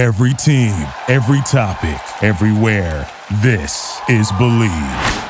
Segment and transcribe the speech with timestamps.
[0.00, 0.72] Every team,
[1.08, 3.06] every topic, everywhere.
[3.42, 5.26] This is Bleav.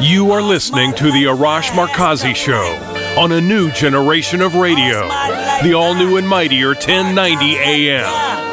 [0.00, 2.74] You are listening to the Arash Markazi Show
[3.16, 5.06] on a new generation of radio,
[5.62, 8.45] the all new and mightier 1090 AM.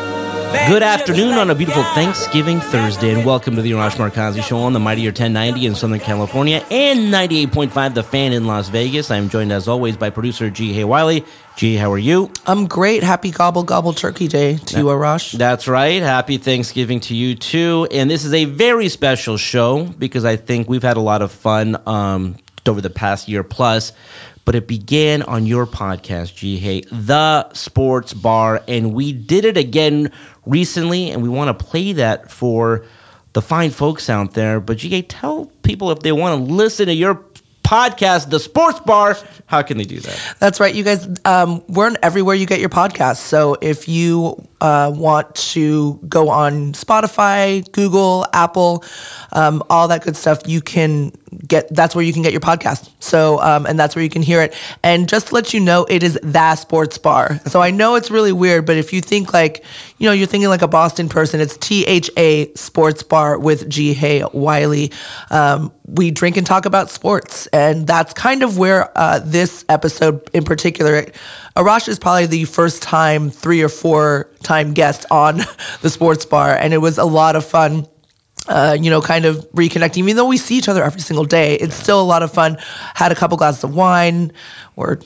[0.54, 4.74] Good afternoon on a beautiful Thanksgiving Thursday, and welcome to the Arash Markazi Show on
[4.74, 9.10] the Mightier 1090 in Southern California and 98.5 The Fan in Las Vegas.
[9.10, 11.26] I'm joined as always by producer Ji Hae Wiley.
[11.58, 12.32] G, how are you?
[12.46, 13.02] I'm great.
[13.02, 15.34] Happy Gobble Gobble Turkey Day to you, Arash.
[15.34, 16.02] That's right.
[16.04, 17.88] Happy Thanksgiving to you too.
[17.92, 21.32] And this is a very special show because I think we've had a lot of
[21.32, 23.92] fun um, over the past year plus
[24.46, 26.58] but it began on your podcast, G.
[26.58, 30.12] Hay, The Sports Bar, and we did it again
[30.46, 32.86] recently, and we want to play that for
[33.34, 34.60] the fine folks out there.
[34.60, 37.16] But Ji Hae, tell people if they want to listen to your
[37.74, 40.36] podcast, The Sports Bar, how can they do that?
[40.38, 41.08] That's right, you guys.
[41.26, 43.18] Um, we're on everywhere you get your podcasts.
[43.18, 48.84] So if you uh, want to go on Spotify, Google, Apple,
[49.32, 51.12] um, all that good stuff, you can
[51.48, 52.92] get that's where you can get your podcast.
[53.00, 54.54] So um, and that's where you can hear it.
[54.84, 57.40] And just to let you know, it is the sports bar.
[57.48, 59.66] So I know it's really weird, but if you think like
[59.98, 63.68] you know you're thinking like a Boston person, it's T H A Sports Bar with
[63.68, 64.92] Ji Hae Wiley.
[65.32, 70.30] Um, we drink and talk about sports, and that's kind of where uh, this episode
[70.34, 71.06] in particular.
[71.56, 75.42] Arash is probably the first time three or four time guest on
[75.82, 77.88] the sports bar, and it was a lot of fun
[78.48, 80.00] uh, you know, kind of reconnecting.
[80.00, 82.58] Even though we see each other every single day, it's still a lot of fun.
[82.94, 84.34] Had a couple glasses of wine,
[84.76, 85.00] or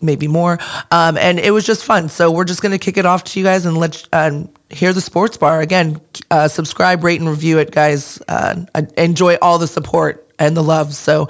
[0.00, 0.58] maybe more,
[0.92, 2.08] um, and it was just fun.
[2.08, 5.00] So we're just gonna kick it off to you guys and let um, hear the
[5.00, 6.00] sports bar again.
[6.30, 8.22] Uh, subscribe, rate, and review it, guys.
[8.28, 8.64] Uh,
[8.96, 10.94] enjoy all the support and the love.
[10.94, 11.28] So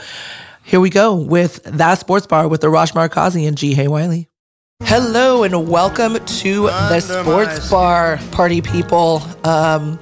[0.65, 4.29] here we go with that sports bar with the Arash Markazi and Ji Hae Wiley.
[4.83, 9.23] Hello and welcome to the sports bar, party people.
[9.45, 9.99] Um,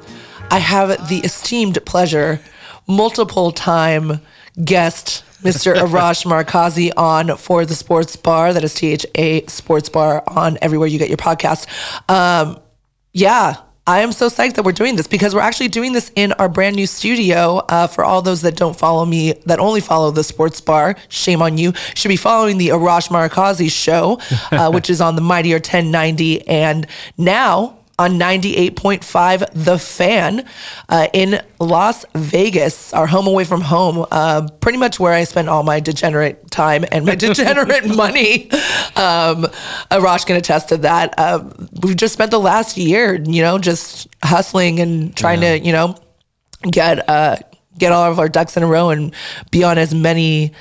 [0.50, 2.40] I have the esteemed pleasure,
[2.86, 4.20] multiple time
[4.64, 5.74] guest, Mr.
[5.76, 8.52] Arash Markazi on for the sports bar.
[8.52, 11.66] That is THA Sports Bar on everywhere you get your podcast.
[12.10, 12.58] Um,
[13.12, 16.32] yeah, I am so psyched that we're doing this because we're actually doing this in
[16.34, 17.56] our brand new studio.
[17.68, 21.42] Uh, for all those that don't follow me, that only follow the sports bar, shame
[21.42, 21.72] on you.
[21.96, 24.20] Should be following the Arash Markazi show,
[24.52, 26.46] uh, which is on the Mightier 1090.
[26.46, 26.86] And
[27.18, 30.46] now on 98.5 The Fan
[30.88, 35.48] uh, in Las Vegas, our home away from home, uh, pretty much where I spend
[35.48, 38.50] all my degenerate time and my degenerate money.
[38.96, 39.46] Um,
[39.90, 41.14] Arash can attest to that.
[41.18, 41.50] Uh,
[41.82, 45.58] we've just spent the last year, you know, just hustling and trying yeah.
[45.58, 45.96] to, you know,
[46.70, 47.36] get uh,
[47.78, 49.14] get all of our ducks in a row and
[49.50, 50.52] be on as many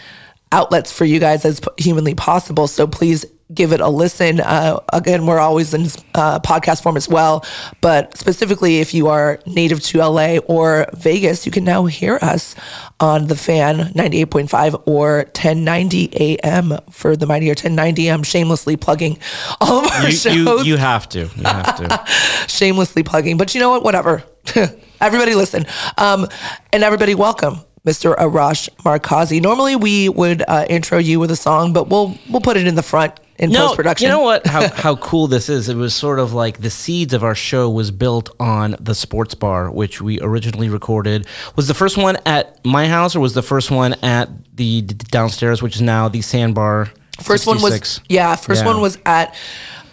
[0.51, 2.67] outlets for you guys as humanly possible.
[2.67, 4.39] So please give it a listen.
[4.39, 5.83] Uh, again, we're always in
[6.15, 7.45] uh, podcast form as well,
[7.81, 12.55] but specifically if you are native to LA or Vegas, you can now hear us
[12.99, 18.11] on the fan 98.5 or 1090 AM for the Mightier 1090.
[18.11, 19.17] I'm shamelessly plugging
[19.59, 20.65] all of our you, shows.
[20.65, 21.19] You, you have to.
[21.35, 22.47] You have to.
[22.47, 23.83] shamelessly plugging, but you know what?
[23.83, 24.23] Whatever.
[25.01, 25.65] everybody listen.
[25.97, 26.27] Um,
[26.71, 27.59] and everybody welcome.
[27.85, 28.15] Mr.
[28.15, 29.41] Arash Markazi.
[29.41, 32.75] Normally we would uh, intro you with a song, but we'll we'll put it in
[32.75, 34.05] the front in no, post production.
[34.05, 34.45] You know what?
[34.51, 35.67] How how cool this is.
[35.67, 39.33] It was sort of like the seeds of our show was built on the sports
[39.33, 41.25] bar, which we originally recorded.
[41.55, 45.61] Was the first one at my house, or was the first one at the downstairs,
[45.63, 46.91] which is now the Sandbar?
[47.19, 47.47] First 66?
[47.47, 48.35] one was yeah.
[48.35, 48.67] First yeah.
[48.67, 49.35] one was at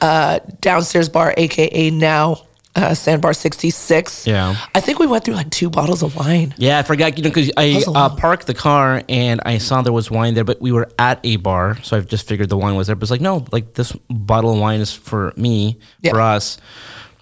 [0.02, 2.47] uh, downstairs bar, aka now
[2.78, 4.26] uh, Sandbar 66.
[4.26, 4.56] Yeah.
[4.74, 6.54] I think we went through like two bottles of wine.
[6.56, 9.92] Yeah, I forgot, you know, because I uh, parked the car and I saw there
[9.92, 11.76] was wine there, but we were at a bar.
[11.82, 12.96] So I just figured the wine was there.
[12.96, 16.12] But it's like, no, like this bottle of wine is for me, yeah.
[16.12, 16.58] for us.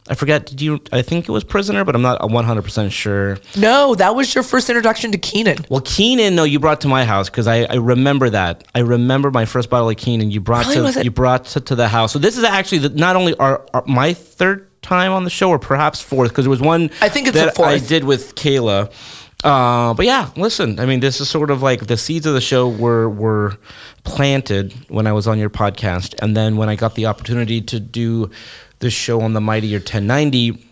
[0.09, 3.39] I forget, did you, I think it was Prisoner, but I'm not 100% sure.
[3.57, 5.59] No, that was your first introduction to Keenan.
[5.69, 8.65] Well, Keenan, no, you brought to my house because I, I remember that.
[8.75, 11.75] I remember my first bottle of Keenan you brought really, to, you brought to, to,
[11.75, 12.13] the house.
[12.13, 15.51] So this is actually the, not only our, our my third time on the show,
[15.51, 17.69] or perhaps fourth, because there was one I think it's that fourth.
[17.69, 18.93] I did with Kayla.
[19.45, 20.81] Uh, but yeah, listen.
[20.81, 23.59] I mean, this is sort of like the seeds of the show were were
[24.05, 27.81] planted when I was on your podcast, and then when I got the opportunity to
[27.81, 28.31] do
[28.79, 30.66] the show on the Mightier 1090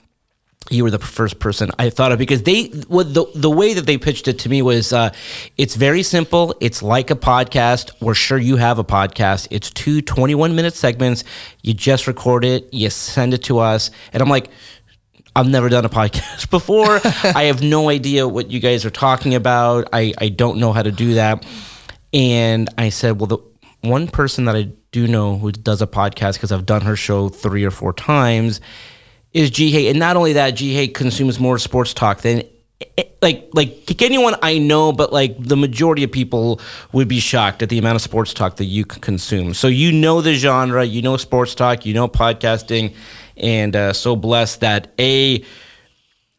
[0.71, 3.87] you were the first person I thought of because they what the the way that
[3.87, 5.13] they pitched it to me was uh,
[5.59, 6.55] it's very simple.
[6.61, 7.93] It's like a podcast.
[8.01, 9.49] We're sure you have a podcast.
[9.51, 11.25] It's two 21 minute segments.
[11.63, 14.49] You just record it, you send it to us, and I'm like.
[15.37, 17.01] I've never done a podcast before.
[17.05, 19.89] I have no idea what you guys are talking about.
[19.93, 21.45] I, I don't know how to do that.
[22.13, 23.39] And I said, well, the
[23.81, 27.31] one person that I do know who does a podcast because I've done her show
[27.31, 28.61] three or four times
[29.35, 32.45] is Hae, and not only that, Hae consumes more sports talk than
[33.21, 36.61] like like anyone I know, but like the majority of people
[36.93, 39.55] would be shocked at the amount of sports talk that you consume.
[39.55, 42.95] So you know the genre, you know sports talk, you know podcasting,
[43.37, 45.45] and uh, so blessed that a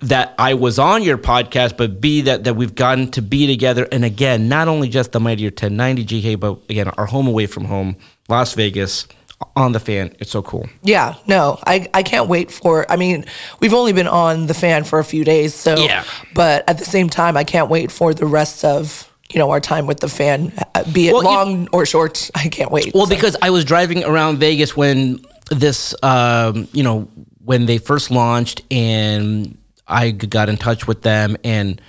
[0.02, 3.88] that I was on your podcast, but B that that we've gotten to be together.
[3.92, 7.48] And again, not only just the Mightier 1090 Ji Hae, but again our home away
[7.48, 7.98] from home,
[8.30, 9.08] Las Vegas
[9.56, 10.16] on the fan.
[10.20, 10.68] It's so cool.
[10.84, 12.90] Yeah, no, I, I can't wait for.
[12.92, 13.26] I mean,
[13.60, 16.04] we've only been on the fan for a few days, so Yeah.
[16.34, 19.60] But at the same time, I can't wait for the rest of you know our
[19.60, 22.30] time with the fan, uh, be it Well, you- long or short.
[22.36, 22.94] I can't wait.
[22.94, 25.20] Well, So- because I was driving around Vegas when
[25.52, 27.08] this, um, you know,
[27.44, 29.58] when they first launched, and
[29.88, 31.80] I got in touch with them, and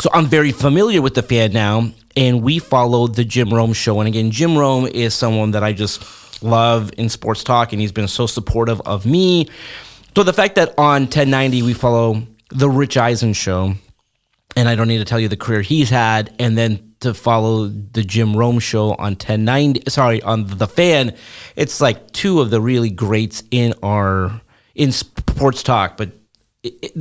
[0.00, 1.90] so I'm very familiar with the fan now.
[2.16, 5.72] And we followed the Jim Rome show, and again, Jim Rome is someone that I
[5.72, 6.00] just
[6.42, 9.48] love in sports talk, and he's been so supportive of me.
[10.16, 13.74] So the fact that on 1090 we follow the Rich Eisen show,
[14.56, 17.66] and I don't need to tell you the career he's had, and then to follow
[17.66, 21.14] the Jim Rome show on 1090, sorry, on the fan,
[21.56, 24.40] it's like two of the really greats in our
[24.74, 25.96] in sports talk.
[25.96, 26.12] But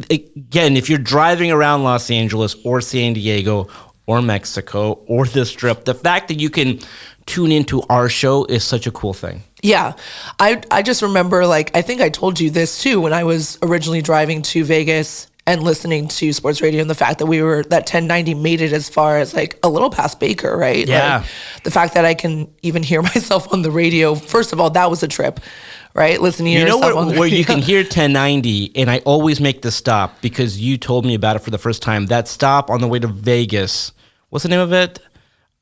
[0.10, 3.68] again, if you're driving around Los Angeles or San Diego
[4.06, 6.80] or Mexico or the Strip, the fact that you can
[7.26, 9.44] tune into our show is such a cool thing.
[9.62, 9.94] Yeah.
[10.40, 13.58] I I just remember like I think I told you this too when I was
[13.62, 17.64] originally driving to Vegas and listening to sports radio and the fact that we were
[17.64, 20.88] that 1090 made it as far as like a little past Baker, right?
[20.88, 21.18] Yeah.
[21.18, 24.16] Like, the fact that I can even hear myself on the radio.
[24.16, 25.40] First of all, that was a trip,
[25.94, 26.22] right?
[26.22, 29.00] Listening to You know yourself where, on the where you can hear 1090, and I
[29.00, 32.06] always make the stop because you told me about it for the first time.
[32.08, 33.92] That stop on the way to Vegas,
[34.30, 35.00] what's the name of it?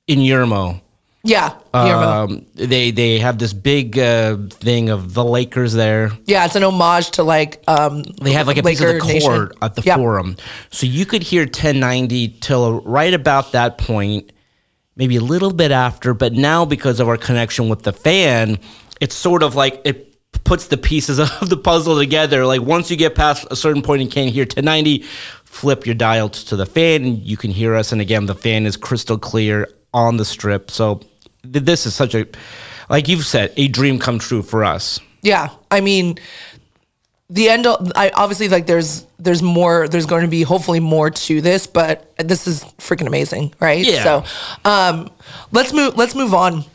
[0.08, 0.82] In Yermo.
[1.24, 1.54] Yeah.
[1.74, 6.12] Um, they they have this big uh, thing of the Lakers there.
[6.26, 9.06] yeah, it's an homage to like um They have like a piece of the Laker
[9.06, 9.30] Nation.
[9.32, 9.98] court at the Yep.
[9.98, 10.36] forum,
[10.72, 14.32] so you could hear 1090 till right about that point,
[14.96, 16.14] maybe a little bit after.
[16.16, 18.58] But now because of our connection with the fan,
[19.00, 20.08] it's sort of like it
[20.44, 22.48] puts the pieces of the puzzle together.
[22.48, 25.04] Like once you get past a certain point and can't hear 1090,
[25.46, 27.92] flip your dial to the fan, and you can hear us.
[27.92, 30.72] And again, the fan is crystal clear on the strip.
[30.72, 31.02] So
[31.44, 32.28] this is such a,
[32.90, 35.00] like you've said, a dream come true for us.
[35.22, 36.18] Yeah, I mean,
[37.30, 37.68] the end.
[37.68, 39.88] Of, I obviously like there's there's more.
[39.88, 43.86] There's going to be hopefully more to this, but this is freaking amazing, right?
[43.86, 44.04] Yeah.
[44.04, 45.10] So, um,
[45.52, 45.96] let's move.
[45.96, 46.66] Let's move on.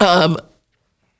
[0.00, 0.38] Um,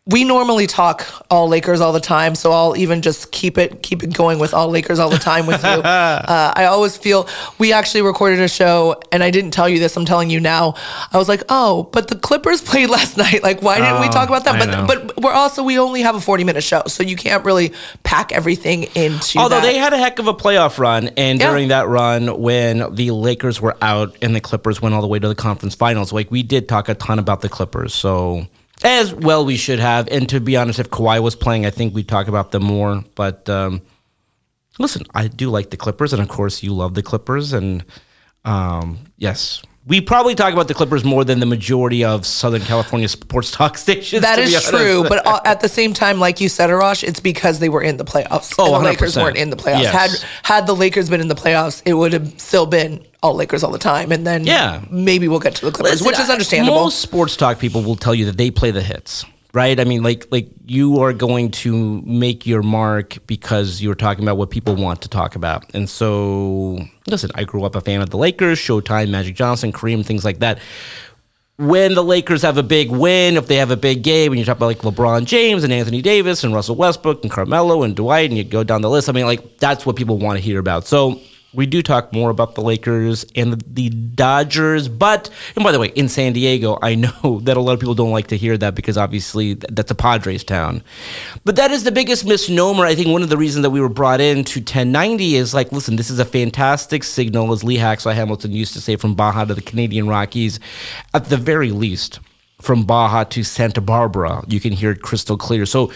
[0.09, 4.05] we normally talk all Lakers all the time, so I'll even just keep it keep
[4.05, 5.69] it going with all Lakers all the time with you.
[5.69, 9.97] uh, I always feel we actually recorded a show, and I didn't tell you this.
[9.97, 10.75] I'm telling you now.
[11.13, 13.43] I was like, oh, but the Clippers played last night.
[13.43, 14.63] Like, why didn't we Oh, talk about that?
[14.63, 14.87] I know.
[14.87, 17.73] But but we're also we only have a 40 minute show, so you can't really
[18.05, 19.39] pack everything into.
[19.41, 19.63] Although that.
[19.63, 21.51] they had a heck of a playoff run, and Yeah.
[21.51, 25.19] during that run, when the Lakers were out and the Clippers went all the way
[25.19, 27.93] to the conference finals, like we did talk a ton about the Clippers.
[27.93, 28.47] So
[28.87, 30.09] as well, we should have.
[30.09, 33.05] And to be honest, if Kawhi was playing, I think we'd talk about them more.
[33.15, 33.83] But um,
[34.79, 37.85] listen, I do like the Clippers, and of course, you love the Clippers, and
[38.45, 39.63] um, yes.
[39.89, 43.79] We probably talk about the Clippers more than the majority of Southern California sports talk
[43.87, 44.23] stations.
[44.23, 47.69] That is true, but at the same time, like you said, Arash, it's because they
[47.69, 48.53] were in the playoffs.
[48.59, 49.23] Oh, the Lakers 100%.
[49.23, 49.83] weren't in the playoffs.
[49.83, 49.95] Yes.
[49.95, 53.63] Had had the Lakers been in the playoffs, it would have still been all Lakers
[53.63, 54.11] all the time.
[54.11, 54.81] And then Yeah.
[54.91, 56.75] maybe we'll get to the Clippers, Listen, which is understandable.
[56.81, 59.79] Most sports talk people will tell you that they play the hits, right?
[59.79, 64.37] I mean, like like you are going to make your mark because you're talking about
[64.37, 65.65] what people want to talk about.
[65.75, 70.05] And so, listen, I grew up a fan of the Lakers, Showtime, Magic Johnson, Kareem,
[70.05, 70.59] things like that.
[71.59, 74.45] When the Lakers have a big win, if they have a big game, and you
[74.45, 78.29] talk about like LeBron James and Anthony Davis and Russell Westbrook and Carmelo and Dwight,
[78.29, 80.59] and you go down the list, I mean, like that's what people want to hear
[80.59, 80.87] about.
[80.87, 81.19] So
[81.57, 84.89] we do talk more about the Lakers and the, Dodgers.
[84.89, 87.95] But, and by the way, in San Diego, I know that a lot of people
[87.95, 90.83] don't like to hear that because obviously that's a Padres town.
[91.45, 92.85] But that is the biggest misnomer.
[92.85, 95.71] I think one of the reasons that we were brought in to 1090 is like,
[95.73, 99.45] listen, this is a fantastic signal, as Lee Hacksaw Hamilton used to say, from Baja
[99.45, 100.59] to the Canadian Rockies.
[101.13, 102.21] At the very least,
[102.61, 105.67] from Baja to Santa Barbara, you can hear it crystal clear.
[105.67, 105.93] So,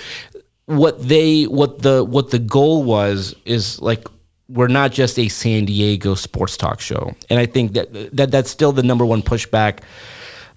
[0.67, 4.07] what they what the what the goal was is like
[4.51, 8.51] we're not just a San Diego sports talk show, and I think that that that's
[8.51, 9.81] still the number one pushback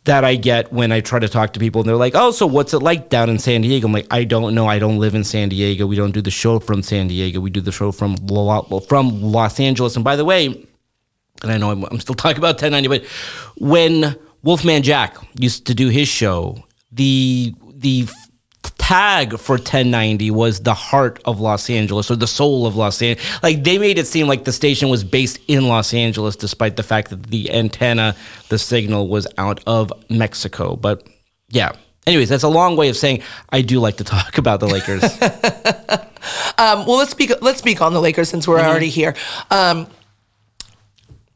[0.05, 2.47] that I get when I try to talk to people, and they're like, "Oh, so
[2.47, 4.67] what's it like down in San Diego?" I'm like, "I don't know.
[4.67, 5.85] I don't live in San Diego.
[5.85, 7.39] We don't do the show from San Diego.
[7.39, 10.47] We do the show from from Los Angeles." And by the way,
[11.43, 13.05] and I know I'm, I'm still talking about 1090, but
[13.57, 16.57] when Wolfman Jack used to do his show,
[16.91, 18.07] the the
[18.77, 23.43] tag for 1090 was the heart of Los Angeles or the soul of Los Angeles.
[23.43, 26.83] Like they made it seem like the station was based in Los Angeles, despite the
[26.83, 28.15] fact that the antenna,
[28.49, 30.75] the signal was out of Mexico.
[30.75, 31.07] But
[31.49, 31.73] yeah.
[32.05, 35.03] Anyways, that's a long way of saying I do like to talk about the Lakers.
[36.57, 37.31] Um, well, let's speak.
[37.41, 39.15] Let's speak on the Lakers since we're already here.
[39.51, 39.87] Um,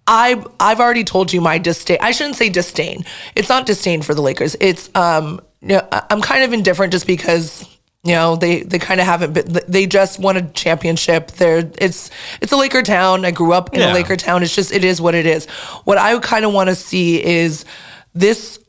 [0.08, 1.98] I I've already told you my disdain.
[2.02, 3.04] I shouldn't say disdain.
[3.36, 4.56] It's not disdain for the Lakers.
[4.62, 7.68] It's um, you know, I'm kind of indifferent just because
[8.04, 9.60] you know they they kind of haven't been.
[9.68, 11.32] They just won a championship.
[11.32, 12.10] They're it's
[12.42, 13.26] it's a Laker town.
[13.26, 13.92] I grew up in Yeah.
[13.92, 14.44] a Laker town.
[14.44, 15.46] It's just it is what it is.
[15.84, 17.66] What I kind of want to see is
[18.14, 18.60] this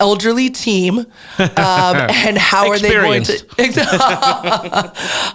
[0.00, 1.06] elderly team um,
[1.56, 3.32] and how are they going to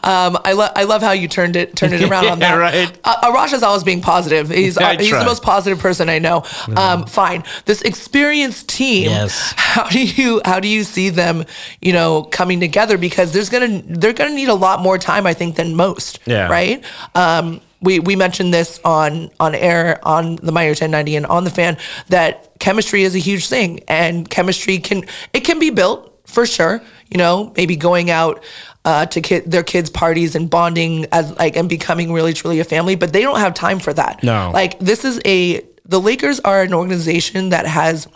[0.03, 2.55] um, I, lo- I love how you turned it turned it around on that.
[2.55, 2.99] right.
[3.03, 4.49] uh, Arash is always being positive.
[4.49, 6.43] He's, uh, he's the most positive person I know.
[6.75, 7.43] Um, fine.
[7.65, 9.53] This experienced team Yes.
[9.55, 11.45] how do you how do you see them
[11.81, 12.97] you know coming together?
[12.97, 16.47] Because there's gonna they're gonna need a lot more time I think than most Yeah.
[16.49, 16.83] right?
[17.15, 21.49] Um, we we mentioned this on on air on the Mightier 1090 and on the
[21.49, 21.77] fan
[22.09, 26.81] that chemistry is a huge thing and chemistry can it can be built for sure
[27.09, 28.43] you know maybe going out
[28.85, 32.63] uh, to kid, their kids parties and bonding as like and becoming really truly a
[32.63, 34.51] family but they don't have time for that No.
[34.53, 38.07] like this is a the Lakers are an organization that has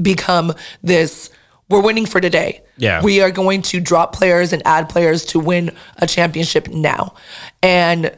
[0.00, 1.30] become this
[1.68, 2.62] we're winning for today.
[2.76, 3.02] Yeah.
[3.02, 7.14] We are going to drop players and add players to win a championship now.
[7.62, 8.16] And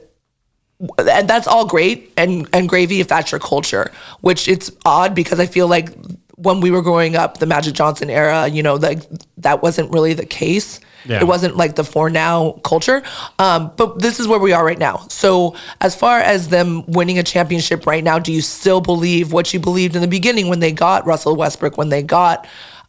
[0.99, 3.91] and that's all great and and gravy if that's your culture,
[4.21, 5.91] which it's odd because I feel like
[6.37, 9.01] when we were growing up, the Magic Johnson era, you know, like
[9.39, 10.81] that wasn't really the case.
[11.07, 11.21] Yeah.
[11.21, 13.03] It wasn't like the for now culture.
[13.39, 15.07] Um, but this is where we are right now.
[15.09, 19.53] So as far as them winning a championship right now, do you still believe what
[19.53, 22.47] you believed in the beginning when they got Russell Westbrook, when they got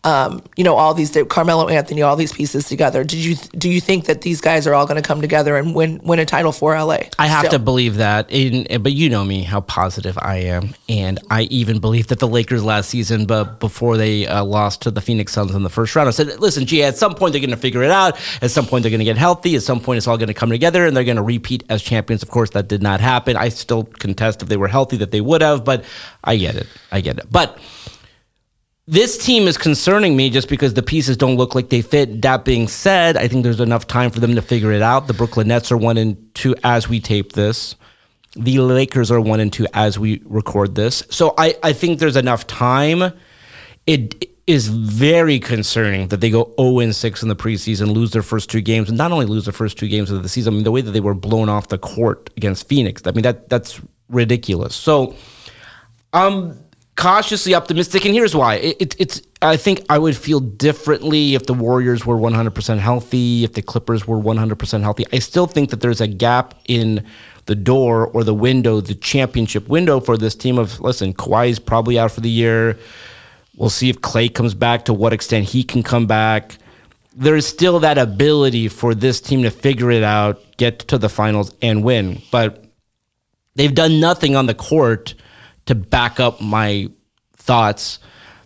[0.07, 3.03] um, you know, all these Carmelo Anthony, all these pieces together.
[3.03, 5.75] Did you do you think that these guys are all going to come together and
[5.75, 7.00] win win a title for LA?
[7.19, 7.51] I have Still.
[7.51, 8.31] to believe that.
[8.31, 12.27] In, but you know me, how positive I am, and I even believe that the
[12.27, 15.93] Lakers last season, but before they uh, lost to the Phoenix Suns in the first
[15.93, 18.06] round, I said, "Listen, gee, at some point they're going to figure it out.
[18.41, 19.55] At some point they're going to get healthy.
[19.55, 21.81] At some point it's all going to come together, and they're going to repeat as
[21.81, 23.35] champions." Of course, that did not happen.
[23.35, 25.83] I still contest if they were healthy that they would have, but
[26.23, 26.67] I get it.
[26.91, 27.25] I get it.
[27.31, 27.57] But
[28.89, 32.21] this team is concerning me just because the pieces don't look like they fit.
[32.21, 35.07] That being said, I think there's enough time for them to figure it out.
[35.07, 37.75] The Brooklyn Nets are one and two as we tape this.
[38.35, 41.03] The Lakers are one and two as we record this.
[41.09, 43.11] So I, I think there's enough time.
[43.85, 48.22] It is very concerning that they go 0 and 6 in the preseason, lose their
[48.22, 50.56] first two games, and not only lose their first two games of the season, I
[50.56, 53.01] mean, the way that they were blown off the court against Phoenix.
[53.06, 54.74] I mean, that that's ridiculous.
[54.74, 55.16] So
[56.13, 56.58] I'm
[56.96, 58.56] cautiously optimistic, and here's why.
[58.56, 63.44] It, it, it's I think I would feel differently if the Warriors were 100% healthy,
[63.44, 65.06] if the Clippers were 100% healthy.
[65.12, 67.06] I still think that there's a gap in
[67.48, 70.58] the door or the window, the championship window for this team.
[70.58, 72.80] Of listen, Kawhi's probably out for the year.
[73.57, 76.57] We'll see if Klay comes back, to what extent he can come back.
[77.15, 81.53] There's still that ability for this team to figure it out, get to the finals,
[81.59, 82.21] and win.
[82.31, 82.65] But
[83.55, 85.15] they've done nothing on the court
[85.65, 86.89] to back up my
[87.35, 87.97] thoughts.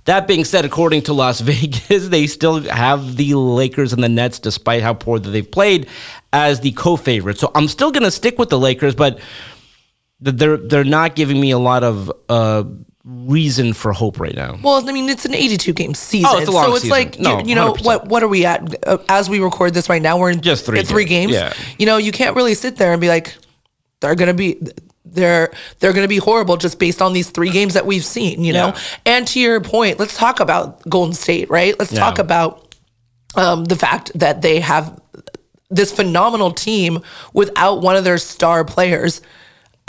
[0.05, 4.39] That being said, according to Las Vegas, they still have the Lakers and the Nets,
[4.39, 5.87] despite how poor that they've played,
[6.31, 7.37] as the co-favorite.
[7.37, 9.19] So I'm still going to stick with the Lakers, but
[10.21, 12.63] they're they're not giving me a lot of uh,
[13.03, 14.57] reason for hope right now.
[14.61, 16.29] Well, I mean, it's an 82 game season.
[16.31, 16.91] Oh, it's a long so it's season.
[16.97, 17.83] like, you- No, you, know, 100%.
[17.85, 18.75] what What are we at?
[18.87, 21.31] Uh, as we record this right now, we're in Just three at three games.
[21.31, 21.55] games.
[21.57, 21.65] Yeah.
[21.79, 23.35] You know, you can't really sit there and be like,
[24.01, 24.59] they're going to be.
[25.03, 28.43] They're they're going to be horrible just based on these three games that we've seen,
[28.45, 28.67] you know.
[28.67, 28.79] Yeah.
[29.05, 31.77] And to your point, let's talk about Golden State, right?
[31.77, 32.75] Let's talk about
[33.35, 34.97] um, the fact that they have
[35.69, 36.99] this phenomenal team
[37.33, 39.21] without one of their star players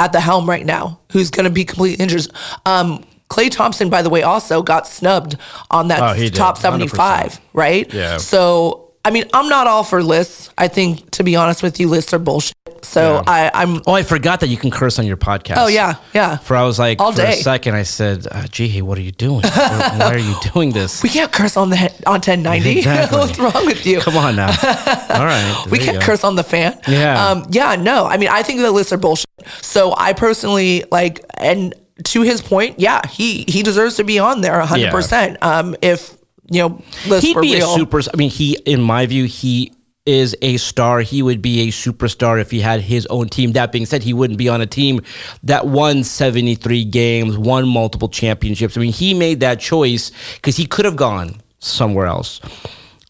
[0.02, 2.26] at the helm right now, who's going to be completely injured.
[2.66, 5.36] Um, Klay Thompson, by the way, also got snubbed
[5.70, 6.60] on that Oh, top 100%.
[6.60, 7.92] 75, right?
[7.94, 8.18] Yeah.
[8.18, 10.50] So, I mean, I'm not all for lists.
[10.56, 12.52] I think, to be honest with you, lists are bullshit.
[12.82, 15.54] So I, I'm, Oh, I forgot that you can curse on your podcast.
[15.56, 16.36] oh, yeah, yeah.
[16.36, 17.32] For I was like, All for day.
[17.32, 19.42] a second, I said, uh, "Gee, what are you doing?
[19.42, 21.02] why why are you doing this?
[21.02, 22.70] We can't curse on the on 1090.
[22.78, 23.18] Exactly.
[23.22, 24.00] What's wrong with you?
[24.00, 24.48] Come on now.
[24.48, 26.78] All right, we can't curse on the fan.
[26.88, 27.26] Yeah.
[27.28, 28.06] Um, yeah, no.
[28.06, 29.26] I mean, I think the lists are bullshit.
[29.62, 34.40] So I personally like, and to his point, yeah, he he deserves to be on
[34.42, 34.90] there 100.
[34.90, 36.16] percent Um, if
[36.50, 37.70] you know lists He'd be real.
[37.70, 38.00] a super.
[38.12, 39.72] I mean, he, in my view, he
[40.04, 41.00] is a star.
[41.00, 43.52] He would be a superstar if he had his own team.
[43.52, 45.00] That being said, he wouldn't be on a team
[45.44, 48.76] that won 73 games, won multiple championships.
[48.76, 52.40] I mean, he made that choice because he could have gone somewhere else.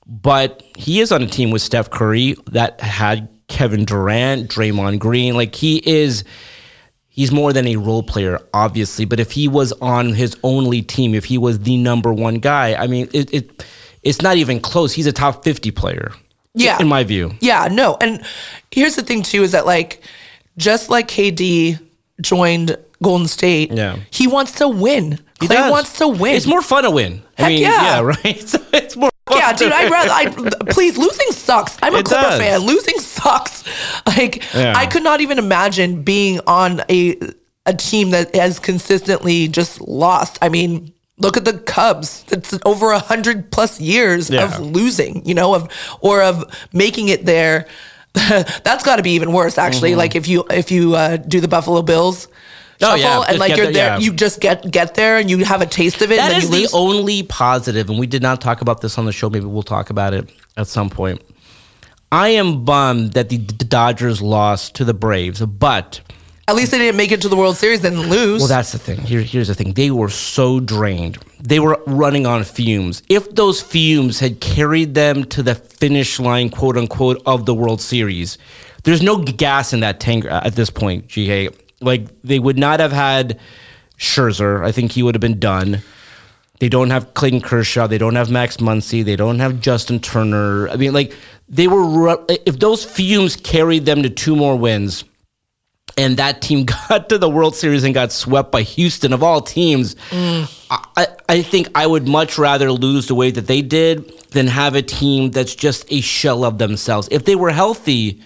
[0.06, 5.34] but he is on a team with Steph Curry that had Kevin Durant, Draymond Green.
[5.34, 6.24] Like he is,
[7.14, 9.04] he's more than a role player, obviously.
[9.04, 12.74] But if he was on his only team, if he was the number one guy,
[12.74, 13.64] I mean, it, it
[14.02, 14.92] it's not even close.
[14.92, 16.12] He's a top fifty player.
[16.54, 16.78] Yeah.
[16.80, 17.32] in my view.
[17.40, 17.96] Yeah, no.
[18.00, 18.22] And
[18.70, 20.02] here's the thing too is that like
[20.58, 21.78] just like KD
[22.20, 23.96] joined Golden State, Yeah.
[24.10, 25.18] he wants to win.
[25.40, 25.70] He Klay does.
[25.70, 26.34] wants to win.
[26.36, 27.22] It's more fun to win.
[27.38, 28.00] I Heck mean, yeah.
[28.24, 28.40] right.
[28.48, 29.10] So it's more.
[29.36, 30.26] Yeah, dude, I'd rather I
[30.70, 31.76] please losing sucks.
[31.82, 32.38] I'm a It Clipper does.
[32.40, 32.60] fan.
[32.60, 33.64] Losing sucks.
[34.06, 34.74] Like Yeah.
[34.76, 37.18] I could not even imagine being on a
[37.66, 40.38] a team that has consistently just lost.
[40.42, 42.24] I mean, look at the Cubs.
[42.32, 44.44] It's over a hundred plus years Yeah.
[44.44, 45.68] of losing, you know, of
[46.00, 47.66] or of making it there.
[48.14, 49.94] That's got to be even worse, actually.
[49.94, 52.28] Like if you if you uh, do the Buffalo Bills.
[52.80, 52.84] Mm-hmm.
[52.84, 53.98] Oh, yeah, and like you're the- there, yeah.
[53.98, 56.16] you just get get there, and you have a taste of it.
[56.16, 58.98] That and then is you the only positive, and we did not talk about this
[58.98, 59.30] on the show.
[59.30, 61.22] Maybe we'll talk about it at some point.
[62.10, 66.00] I am bummed that the Dodgers lost to the Braves, but
[66.46, 68.40] At least they didn't make it to the World Series and lose.
[68.40, 68.98] well, that's the thing.
[68.98, 73.02] Here, here's the thing: they were so drained, they were running on fumes.
[73.08, 77.80] If those fumes had carried them to the finish line, quote unquote, of the World
[77.80, 78.36] Series,
[78.82, 81.06] there's no gas in that tank at this point.
[81.06, 81.48] GA,
[81.82, 83.38] like they would not have had
[83.98, 84.64] Scherzer.
[84.64, 85.82] I think he would have been done.
[86.60, 87.88] They don't have Clayton Kershaw.
[87.88, 89.04] They don't have Max Muncy.
[89.04, 90.68] They don't have Justin Turner.
[90.68, 91.12] I mean, like
[91.48, 92.24] they were.
[92.46, 95.02] If those fumes carried them to two more wins,
[95.98, 99.40] and that team got to the World Series and got swept by Houston of all
[99.40, 100.66] teams, mm.
[100.70, 104.46] I, I- I think I would much rather lose the way that they did than
[104.48, 107.08] have a team that's just a shell of themselves.
[107.10, 108.20] If they were healthy.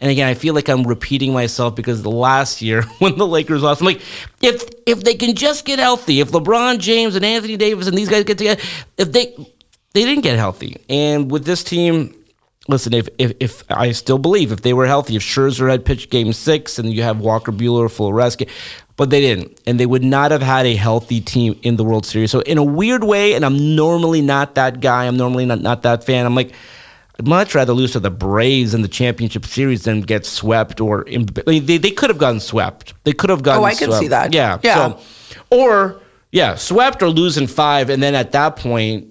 [0.00, 3.62] And again, I feel like I'm repeating myself because the last year when the Lakers
[3.62, 4.02] lost, I'm like,
[4.40, 8.08] if if they can just get healthy, if LeBron James and Anthony Davis and these
[8.08, 8.60] guys get together,
[8.96, 9.34] if they
[9.94, 12.14] they didn't get healthy, and with this team,
[12.68, 16.10] listen, if if, if I still believe if they were healthy, if Scherzer had pitched
[16.10, 18.40] Game Six and you have Walker Buehler full rest,
[18.96, 22.06] but they didn't, and they would not have had a healthy team in the World
[22.06, 22.30] Series.
[22.30, 25.82] So in a weird way, and I'm normally not that guy, I'm normally not not
[25.82, 26.24] that fan.
[26.24, 26.52] I'm like.
[27.24, 31.26] Much rather lose to the Braves in the championship series than get swept or in,
[31.46, 32.94] they, they could have gotten swept.
[33.04, 34.00] They could have gotten Oh, I can swept.
[34.02, 34.32] see that.
[34.32, 34.58] Yeah.
[34.62, 34.74] Yeah.
[34.74, 35.00] So,
[35.50, 36.00] or
[36.30, 39.08] yeah, swept or losing five, and then at that point,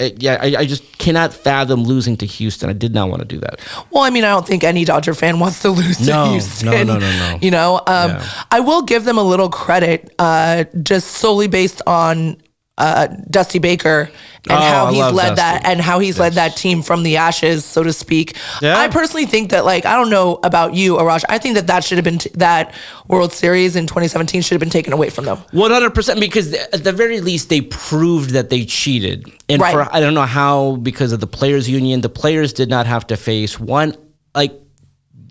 [0.00, 2.68] it, yeah, I, I just cannot fathom losing to Houston.
[2.68, 3.60] I did not want to do that.
[3.92, 6.70] Well, I mean, I don't think any Dodger fan wants to lose to Houston.
[6.70, 7.38] no, no, no, no.
[7.40, 8.28] You know, um, Yeah.
[8.50, 12.36] I will give them a little credit, uh, just solely based on
[12.76, 14.10] uh, Dusty Baker
[14.50, 17.64] and Oh, how he's led that and how he's led that team from the ashes,
[17.64, 18.36] so to speak.
[18.60, 18.76] Yeah.
[18.76, 21.22] I personally think that, like, I don't know about you, Arash.
[21.28, 22.74] I think that that should have been t- that
[23.08, 25.38] World Series in 2017 should have been taken away from them.
[25.52, 29.72] One hundred percent, because at the very least they proved that they cheated, and Right.
[29.72, 33.06] for I don't know how because of the players' union, the players did not have
[33.06, 33.94] to face one
[34.34, 34.52] like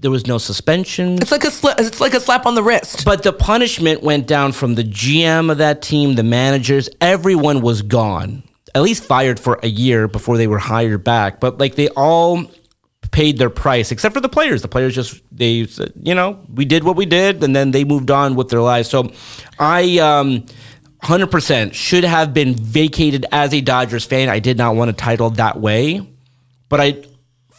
[0.03, 1.15] there was no suspension.
[1.21, 3.05] It's like a it's like a slap on the wrist.
[3.05, 7.81] But the punishment went down from the GM of that team, the managers, everyone was
[7.81, 8.43] gone.
[8.75, 11.39] At least fired for a year before they were hired back.
[11.39, 12.43] But like they all
[13.11, 14.61] paid their price, except for the players.
[14.61, 17.85] The players just they said, you know, we did what we did, and then they
[17.85, 18.89] moved on with their lives.
[18.89, 19.09] So
[19.57, 20.45] I um
[21.03, 24.29] 100% should have been vacated as a Dodgers fan.
[24.29, 26.01] I did not want a title that way,
[26.69, 27.03] but I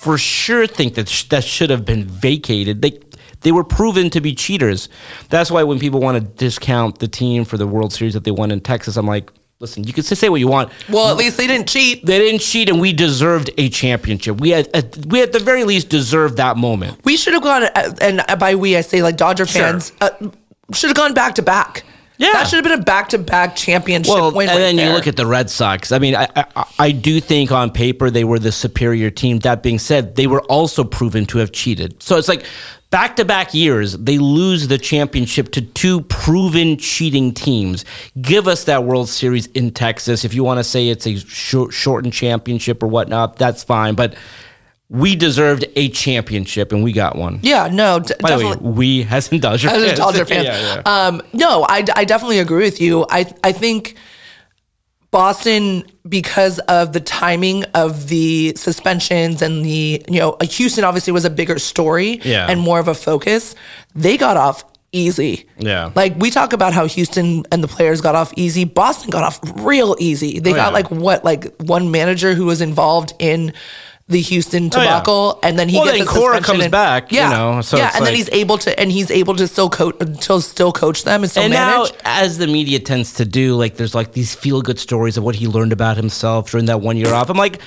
[0.05, 2.83] for sure think that sh- that should have been vacated.
[2.83, 3.01] They
[3.41, 4.91] they were proven to be cheaters.
[5.31, 8.31] That's why when people want to discount the team for the World Series that they
[8.31, 10.71] won in Texas, I'm like, listen, you can say what you want.
[10.91, 12.05] Well, at least they didn't cheat.
[12.05, 14.41] They didn't cheat, and we deserved a championship.
[14.41, 17.03] We had, at, we at the very least deserved that moment.
[17.05, 20.11] We should have gone, uh, and by we I say like Dodger fans, uh,
[20.73, 21.85] should have gone back to back.
[22.25, 22.33] Yeah.
[22.33, 24.49] that should have been a back to back championship Well, win.
[24.49, 25.93] and right then you look at the Red Sox.
[25.93, 29.39] I mean, I, I I do think on paper they were the superior team.
[29.41, 32.03] That being said, they were also proven to have cheated.
[32.03, 32.45] So it's like
[32.91, 37.85] back to back years they lose the championship to two proven cheating teams.
[38.21, 40.25] Give us that World Series in Texas.
[40.25, 43.95] If you want to say it's a short, shortened championship or whatnot, that's fine.
[43.95, 44.15] But
[44.91, 47.41] we deserved a championship and we got one.
[47.43, 48.57] yeah, no, d- By definitely.
[48.57, 49.99] the way, we as in Dodger as fans.
[49.99, 50.45] Dodger fan.
[50.47, 51.07] yeah, yeah.
[51.07, 53.07] Um, no, I, I definitely agree with you.
[53.09, 53.97] I I think
[55.11, 61.25] Boston, because of the timing of the suspensions and the you know Houston obviously was
[61.25, 62.49] a bigger story Yeah.
[62.51, 63.55] and more of a focus.
[63.95, 65.49] They got off easy.
[65.59, 65.93] Yeah.
[65.95, 68.65] Like we talk about how Houston and the players got off easy.
[68.65, 70.41] Boston got off real easy.
[70.41, 70.75] They Oh, got yeah.
[70.75, 73.53] like what like one manager who was involved in
[74.07, 74.85] the Houston Oh, yeah.
[75.01, 77.61] debacle, and then he Well, gets then a Cora comes and- back, you Yeah, know,
[77.63, 80.73] so yeah, and then he's able to, and he's able to still coach, to still
[80.73, 81.91] coach them and still and manage.
[81.91, 85.25] now, as the media tends to do, like there's like these feel good stories of
[85.25, 87.31] what he learned about himself during that one year off.
[87.31, 87.61] I'm like,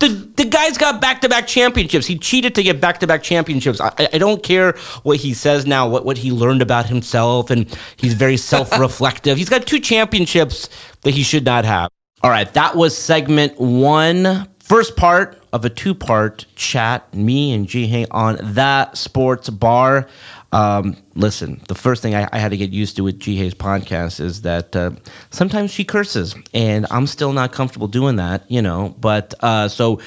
[0.00, 2.06] the the guy's got back to back championships.
[2.08, 3.80] He cheated to get back to back championships.
[3.80, 4.72] I, I- I don't care
[5.04, 9.38] what he says now, what what he learned about himself, and he's very self reflective.
[9.38, 10.68] he's got two championships
[11.02, 11.88] that he should not have.
[12.24, 17.14] All right, that was segment one, first part of a two part chat.
[17.14, 20.08] Me and Ji Hae on that sports bar.
[20.52, 23.54] Um, listen, the first thing I, I had to get used to with Ji Hae's
[23.54, 24.92] podcast is that uh,
[25.30, 28.94] sometimes she curses, and I'm still not comfortable doing that, you know.
[29.00, 30.00] But uh, so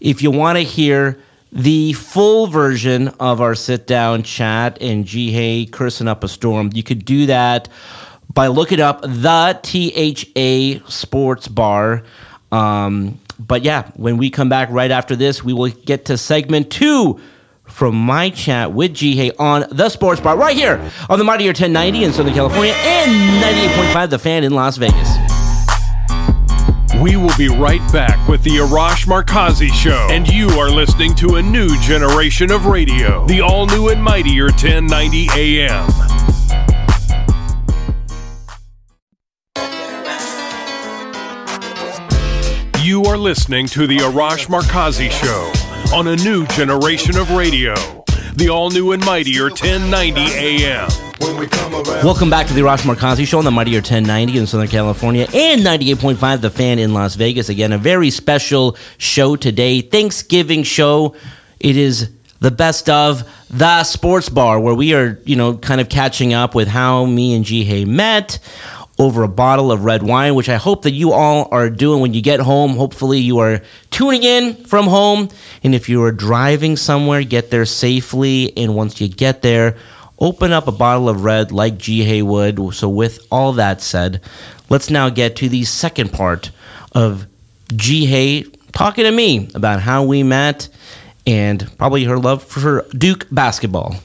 [0.00, 1.18] if you want to hear
[1.50, 6.70] the full version of our sit down chat and Ji Hae cursing up a storm,
[6.72, 7.68] you could do that
[8.32, 9.58] by looking up the
[10.82, 12.02] THA Sports Bar.
[12.52, 16.70] Um, but yeah, when we come back right after this, we will get to segment
[16.70, 17.20] two
[17.64, 21.48] from my chat with Ji Hae on the Sports Bar right here on the Mightier
[21.48, 25.08] 1090 in Southern California and 98.5 The Fan in Las Vegas.
[27.02, 31.36] We will be right back with the Arash Markazi Show, and you are listening to
[31.36, 36.23] a new generation of radio, the all new and mightier 1090 AM.
[42.84, 47.72] You are listening to the Arash Markazi Show on a new generation of radio,
[48.34, 50.90] the all new and mightier 1090 AM.
[52.04, 55.62] Welcome back to the Arash Markazi Show on the Mightier 1090 in Southern California and
[55.62, 57.48] 98.5 The Fan in Las Vegas.
[57.48, 61.16] Again, a very special show today, Thanksgiving show.
[61.60, 65.88] It is the best of the sports bar where we are, you know, kind of
[65.88, 68.40] catching up with how me and Ji Hae met
[68.98, 72.14] over a bottle of red wine, which I hope that you all are doing when
[72.14, 72.76] you get home.
[72.76, 75.28] Hopefully, you are tuning in from home.
[75.62, 78.56] And if you are driving somewhere, get there safely.
[78.56, 79.76] And once you get there,
[80.18, 82.04] open up a bottle of red like G.
[82.04, 82.74] Haywood.
[82.74, 84.20] So, with all that said,
[84.68, 86.50] let's now get to the second part
[86.92, 87.26] of
[87.74, 90.68] Ji Hae talking to me about how we met
[91.26, 93.96] and probably her love for Duke basketball.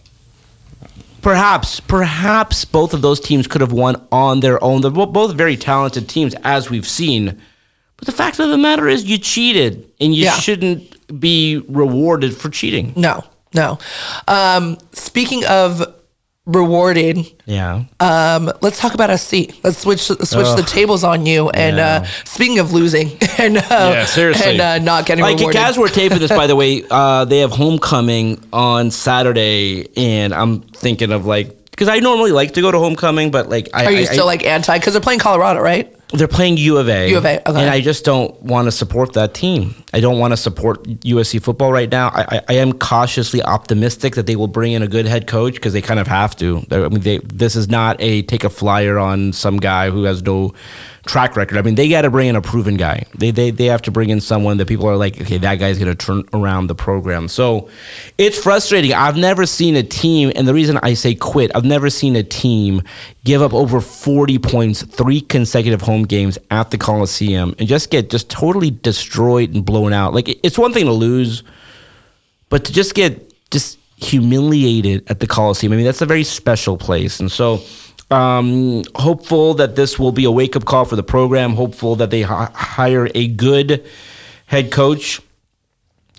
[1.22, 4.82] Perhaps, perhaps both of those teams could have won on their own.
[4.82, 7.40] They're both very talented teams, as we've seen.
[7.98, 10.34] But the fact of the matter is, you cheated, and you Yeah.
[10.40, 12.94] shouldn't be rewarded for cheating.
[12.96, 13.80] no, no.
[14.28, 15.86] Um, speaking of
[16.54, 17.84] rewarded, Yeah.
[18.00, 19.54] um, let's talk about SC.
[19.64, 21.50] Let's switch switch the tables on you.
[21.52, 24.52] And uh, speaking of losing and uh, Yeah, seriously.
[24.54, 25.62] and uh, not getting like rewarded.
[25.62, 30.62] as we're taping this, by the way, uh, they have homecoming on Saturday, and I'm
[30.62, 33.92] thinking of like because I normally like to go to homecoming, but like I Are
[33.92, 34.78] you I- still I- like anti?
[34.78, 35.96] Because they're playing Colorado, right?
[36.12, 37.10] They're playing U of A.
[37.10, 37.62] U of A, okay.
[37.62, 39.76] And I just don't want to support that team.
[39.94, 42.10] I don't want to support USC football right now.
[42.10, 45.54] I, I, I am cautiously optimistic that they will bring in a good head coach
[45.54, 46.66] because they kind of have to.
[46.72, 50.24] I mean, they, this is not a take a flyer on some guy who has
[50.24, 50.54] no
[51.10, 51.58] track record.
[51.58, 53.04] I mean, they got to bring in a proven guy.
[53.18, 55.80] They, they, they have to bring in someone that people are like, okay, that guy's
[55.80, 57.28] going to turn around the program.
[57.28, 57.68] So
[58.20, 58.94] it's frustrating.
[58.94, 62.22] I've never seen a team, and the reason I say quit, I've never seen a
[62.22, 62.84] team
[63.24, 68.12] give up over 40 points three consecutive home games at the Coliseum and just get
[68.12, 70.14] just totally destroyed and blown out.
[70.14, 71.42] Like, it's one thing to lose,
[72.50, 76.78] but to just get just humiliated at the Coliseum, I mean, that's a very special
[76.78, 77.20] place.
[77.20, 77.64] And so,
[78.12, 81.54] um, hopeful that this will be a wake up call for the program.
[81.54, 83.86] Hopeful that they hi- hire a good
[84.48, 85.22] head coach.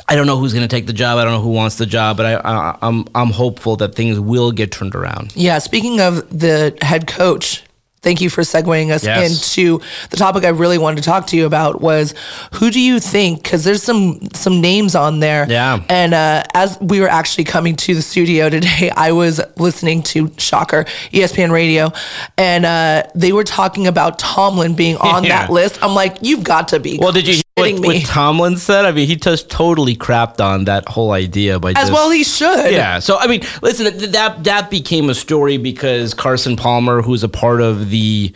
[0.09, 1.19] I don't know who's going to take the job.
[1.19, 4.19] I don't know who wants the job, but I, I, I'm I'm hopeful that things
[4.19, 5.35] will get turned around.
[5.37, 5.59] Yeah.
[5.59, 7.63] Speaking of the head coach,
[8.03, 9.31] thank you for segueing us Yes.
[9.57, 12.15] into the topic I really wanted to talk to you about was
[12.55, 13.43] who do you think?
[13.43, 15.47] Because there's some some names on there.
[15.49, 15.83] Yeah.
[15.89, 20.31] And uh, as we were actually coming to the studio today, I was listening to
[20.39, 21.93] Shocker ESPN Radio,
[22.39, 25.41] and uh, they were talking about Tomlin being on Yeah.
[25.47, 25.79] that list.
[25.83, 26.99] I'm like, you've got to be.
[27.01, 27.89] Well, did you what, me?
[27.99, 28.85] what Tomlin said?
[28.85, 32.25] I mean, he just totally crapped on that whole idea by As just, well, he
[32.25, 32.73] should.
[32.73, 32.99] Yeah.
[32.99, 37.61] So I mean, listen, that that became a story because Carson Palmer, who's a part
[37.61, 38.35] of the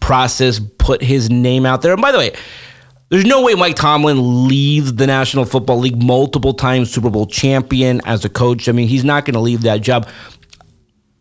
[0.00, 1.92] process, put his name out there.
[1.92, 2.32] And by the way,
[3.08, 8.00] there's no way Mike Tomlin leaves the National Football League multiple times Super Bowl champion
[8.04, 8.68] as a coach.
[8.68, 10.08] I mean, he's not going to leave that job.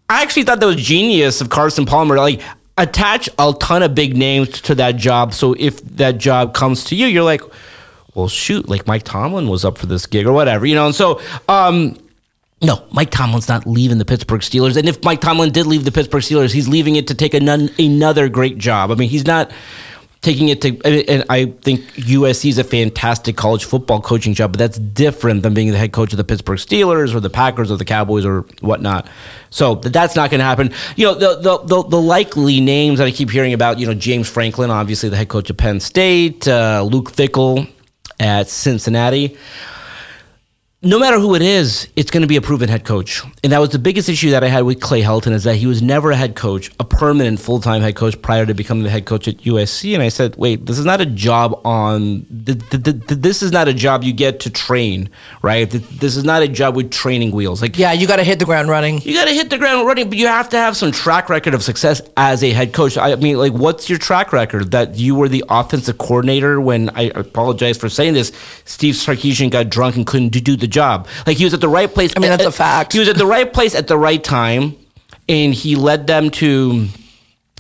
[0.10, 2.18] I actually thought that was genius of Carson Palmer.
[2.18, 2.42] Like,
[2.78, 5.34] attach a ton of big names to that job.
[5.34, 7.42] So if that job comes to you, you're like,
[8.14, 10.86] well, shoot, like Mike Tomlin was up for this gig or whatever, you know?
[10.86, 11.98] And so, um,
[12.62, 14.78] no, Mike Tomlin's not leaving the Pittsburgh Steelers.
[14.78, 17.48] And if Mike Tomlin did leave the Pittsburgh Steelers, he's leaving it to take an,
[17.78, 18.92] another great job.
[18.92, 19.52] I mean, he's not
[20.26, 24.60] taking it to, and- I think USC is a fantastic college football coaching job, but
[24.60, 27.78] that's different than being the head coach of the Pittsburgh Steelers or the Packers or
[27.78, 29.08] the Cowboys or whatnot.
[29.52, 30.74] So that's not going to happen.
[30.96, 33.94] You know, the, the, the, the likely names that I keep hearing about, you know,
[33.94, 37.70] James Franklin, obviously the head coach of Penn State, uh, Luke Fickell
[38.20, 39.38] at Cincinnati
[40.86, 43.24] no matter who it is, it's going to be a proven head coach.
[43.44, 45.66] And that was the biggest issue that I had with Clay Helton is that he
[45.66, 48.92] was never a head coach, a permanent full time head coach prior to becoming the
[48.92, 49.96] head coach at USC.
[49.96, 53.42] And I said, wait, this is not a job on, th- th- th- th- this
[53.42, 55.10] is not a job you get to train,
[55.42, 55.70] right?
[55.70, 57.64] This is not a job with training wheels.
[57.64, 59.02] Like, Yeah, you got to hit the ground running.
[59.02, 61.56] you got to hit the ground running, but you have to have some track record
[61.56, 62.96] of success as a head coach.
[62.96, 64.70] I mean, like, what's your track record?
[64.72, 68.32] That you were the offensive coordinator when I apologize for saying this.
[68.66, 71.08] Steve Sarkisian got drunk and couldn't do, do the job.
[71.26, 72.14] Like, he was at the right place.
[72.16, 72.94] I mean, that's a fact.
[72.94, 74.76] He was at the right place at the right time,
[75.28, 76.88] and he led them to.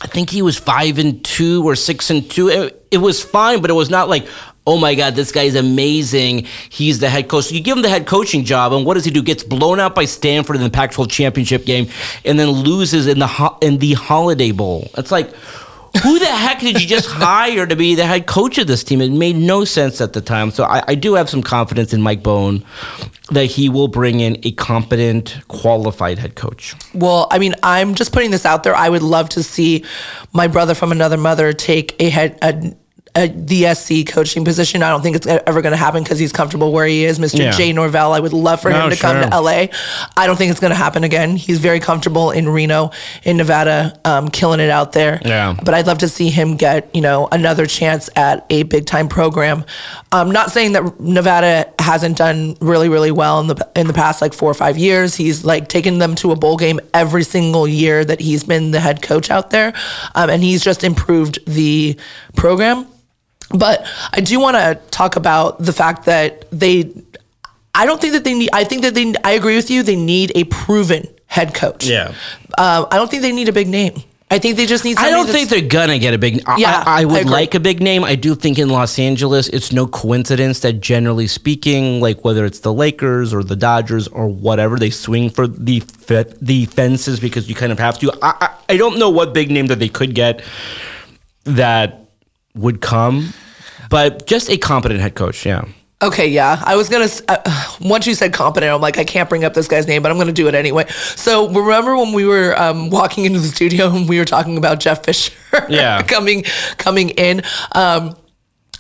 [0.02, 2.50] I think he was five and two or six and two.
[2.50, 4.28] It, it was fine, but it was not like,
[4.68, 6.46] oh my god, this guy is amazing.
[6.70, 7.46] He's the head coach.
[7.46, 9.24] So you give him the head coaching job, and what does he do?
[9.24, 11.88] Gets blown out by Stanford in the Pac-12 championship game,
[12.26, 14.90] and then loses in the in the Holiday Bowl.
[14.98, 15.34] It's like.
[16.04, 19.02] Who the heck did you just hire to be the head coach of this team?
[19.02, 20.52] It made no sense at the time.
[20.52, 22.64] So I, I do have some confidence in Mike Bohn
[23.32, 26.76] that he will bring in a competent, qualified head coach.
[26.94, 28.76] Well, I mean, I'm just putting this out there.
[28.76, 29.86] I would love to see
[30.34, 32.74] my brother from another mother take a head a,
[33.16, 34.84] a the SC coaching position.
[34.84, 37.40] I don't think it's ever going to happen because he's comfortable where he is, Mr.
[37.40, 37.52] Yeah.
[37.52, 38.14] Jay Norvell.
[38.14, 39.68] I would love for No, him to come to LA.
[40.18, 41.36] I don't think it's going to happen again.
[41.36, 42.92] He's very comfortable in Reno,
[43.24, 45.22] in Nevada, um, killing it out there.
[45.24, 45.56] Yeah.
[45.64, 49.08] But I'd love to see him get you know another chance at a big time
[49.08, 49.66] program.
[50.12, 54.22] I'm not saying that Nevada hasn't done really really well in the in the past
[54.22, 55.16] like four or five years.
[55.16, 58.80] He's like taken them to a bowl game every single year that he's been the
[58.80, 59.74] head coach out there,
[60.16, 61.98] um, and he's just improved the
[62.36, 62.88] program.
[63.52, 66.92] But I do want to talk about the fact that they.
[67.74, 68.50] I don't think that they need.
[68.54, 69.14] I think that they.
[69.24, 69.84] I agree with you.
[69.84, 71.86] They need a proven head coach.
[71.86, 72.14] Yeah.
[72.58, 74.02] Um, I don't think they need a big name.
[74.32, 74.98] I think they just need.
[74.98, 76.42] I don't think they're gonna get a big.
[76.48, 77.32] I, Yeah, I, I I would agree.
[77.32, 78.04] like a big name.
[78.04, 82.60] I do think in Los Angeles, it's no coincidence that generally speaking, like whether it's
[82.62, 85.84] the Lakers or the Dodgers or whatever, they swing for the
[86.42, 88.12] the fences because you kind of have to.
[88.24, 90.42] I, I I don't know what big name that they could get
[91.44, 92.05] that
[92.56, 93.34] would come,
[93.90, 95.46] but just a competent head coach.
[95.46, 95.66] Yeah.
[96.02, 96.62] Okay, yeah.
[96.66, 97.08] I was gonna.
[97.28, 100.12] Uh, once you said competent, I'm like, I can't bring up this guy's name, but
[100.12, 100.86] I'm gonna do it anyway.
[100.90, 104.80] So remember when we were um, walking into the studio and we were talking about
[104.80, 105.34] Jeff Fisher?
[105.70, 106.02] Yeah.
[106.02, 106.44] coming
[106.78, 107.42] coming in.
[107.72, 108.16] Um,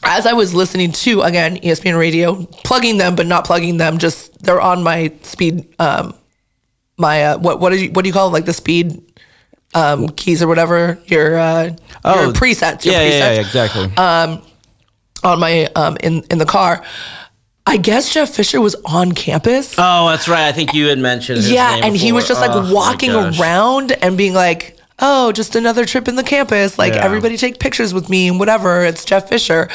[0.03, 4.37] as I was listening to again ESPN Radio, plugging them but not plugging them, just
[4.43, 5.73] they're on my speed.
[5.79, 6.13] Um,
[6.97, 8.31] my uh, what what do you what do you call it?
[8.31, 9.01] Like the speed
[9.75, 10.97] um, keys or whatever.
[11.05, 12.85] Your uh, your presets.
[12.85, 13.91] Your Oh, yeah, presets yeah, yeah, exactly.
[15.23, 16.83] on my um in in the car.
[17.67, 19.73] I guess Jeff Fisher was on campus.
[19.79, 20.47] oh, that's right.
[20.47, 21.37] I think you had mentioned.
[21.37, 24.74] His yeah, name and he was just Oh, like my walking around and being like,
[24.99, 26.77] "Oh, just another trip in the campus.
[26.79, 27.03] Like Yeah.
[27.05, 28.83] everybody take pictures with me and whatever.
[28.85, 29.69] It's Jeff Fisher."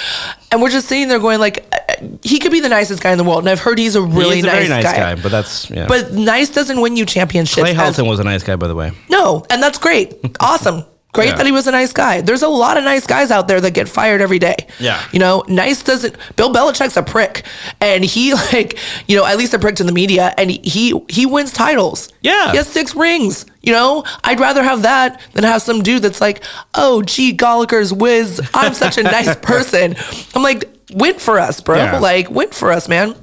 [0.52, 3.18] And we're just sitting there going like, uh, "He could be the nicest guy in
[3.18, 4.96] the world." And I've heard he's a really He's a nice, very nice guy.
[4.96, 5.14] guy.
[5.22, 5.86] but that's yeah.
[5.86, 7.60] But nice doesn't win you championships.
[7.60, 8.92] Clay as- was a nice guy, by the way.
[9.08, 10.14] no, and that's great.
[10.40, 10.84] Awesome.
[11.12, 11.36] Great Yeah.
[11.36, 12.20] that he was a nice guy.
[12.20, 14.54] There's a lot of nice guys out there that get fired every day.
[14.78, 15.02] Yeah.
[15.12, 17.44] You know, nice doesn't Bill Belichick's a prick.
[17.80, 21.26] And he like, you know, at least a prick to the media and he he
[21.26, 22.12] wins titles.
[22.20, 22.52] Yeah.
[22.52, 23.44] He has six rings.
[23.62, 24.04] You know?
[24.24, 26.42] I'd rather have that than have some dude that's like,
[26.74, 28.40] oh gee, Gallagher's whiz.
[28.54, 29.96] I'm such a nice person.
[30.34, 31.76] I'm like, win for us, bro.
[31.78, 31.98] Yeah.
[31.98, 33.16] Like, win for us, man.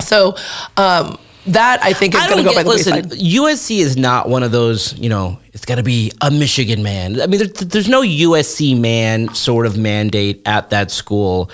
[0.00, 0.36] So
[0.76, 2.62] um that I think is going to go by get.
[2.64, 3.18] the Listen, wayside.
[3.18, 4.98] USC is not one of those.
[4.98, 7.20] You know, it's got to be a Michigan man.
[7.20, 11.50] I mean, there, there's no USC man sort of mandate at that school.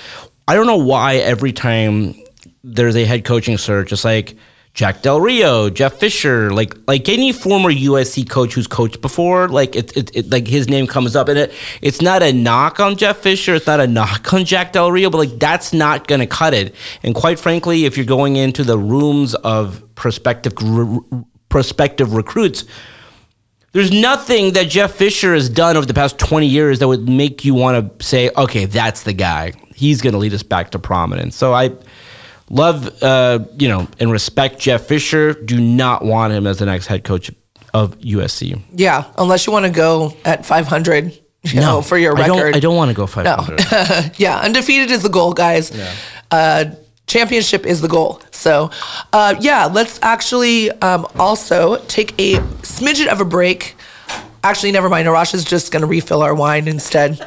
[0.49, 2.15] I don't know why every time
[2.65, 4.37] there's a head coaching search, it's like
[4.77, 9.75] Jack Del Rio, Jeff Fisher, like like any former USC coach who's coached before, like
[9.75, 12.95] it, it, it like his name comes up, and it it's not a knock on
[12.97, 16.21] Jeff Fisher, it's not a knock on Jack Del Rio, but like that's not going
[16.21, 16.75] to cut it.
[17.03, 21.01] And quite frankly, if you're going into the rooms of prospective re-
[21.49, 22.67] prospective recruits,
[23.73, 27.47] there's nothing that Jeff Fisher has done over the past 20 years that would make
[27.47, 29.55] you want to say, okay, that's the guy.
[29.75, 31.35] He's going to lead us back to prominence.
[31.35, 31.71] So I
[32.51, 35.33] love, uh, you know, and respect Jeff Fisher.
[35.35, 37.31] Do not want him as the next head coach
[37.75, 38.61] of USC.
[38.73, 42.37] Yeah, unless you want to go at 500, you know, for your I record.
[42.53, 44.13] don't, I don't want to go 500.
[44.19, 45.73] yeah, undefeated is the goal, guys.
[46.31, 46.75] Uh,
[47.07, 48.21] championship is the goal.
[48.31, 48.71] So,
[49.13, 53.77] uh, yeah, let's actually um, also take a smidget of a break.
[54.43, 55.09] Actually, never mind.
[55.09, 57.25] Arash is just going to refill our wine instead.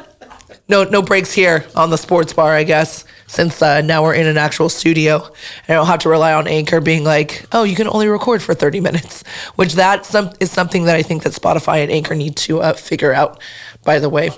[0.70, 3.04] No no breaks here on the sports bar, I guess.
[3.26, 6.48] Since uh, now we're in an actual studio, and I don't have to rely on
[6.48, 9.22] Anchor being like, "Oh, you can only record for thirty minutes,"
[9.56, 12.72] which that some, is something that I think that Spotify and Anchor need to uh,
[12.72, 13.40] figure out.
[13.84, 14.30] By the way,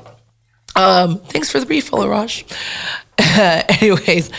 [0.75, 2.45] um, thanks for the refill, Arash.
[3.83, 4.31] Anyways,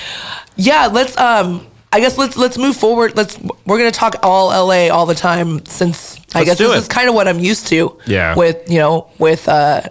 [0.56, 1.18] yeah, let's.
[1.18, 3.16] Um, I guess let's let's move forward.
[3.16, 6.78] Let's we're gonna talk all LA all the time since I Let's guess this it.
[6.78, 8.00] is kind of what I'm used to.
[8.08, 8.36] Yeah.
[8.36, 9.82] With you know with uh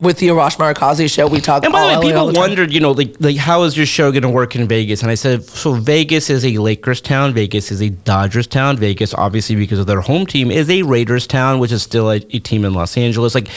[0.00, 1.64] with the Arash Markazi show, we talk.
[1.64, 3.86] And by all the way, people the wondered, you know, like, like how is your
[3.86, 5.02] show going to work in Vegas?
[5.02, 7.34] And I said, so Vegas is a Lakers town.
[7.34, 8.78] Vegas is a Dodgers town.
[8.78, 12.16] Vegas, obviously, because of their home team, is a Raiders town, which is still a,
[12.16, 13.34] a team in Los Angeles.
[13.34, 13.48] Like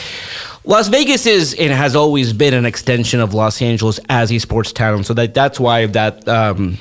[0.64, 4.72] Las Vegas is and has always been an extension of Los Angeles as a sports
[4.72, 5.04] town.
[5.04, 6.28] So that that's why that.
[6.28, 6.78] Um,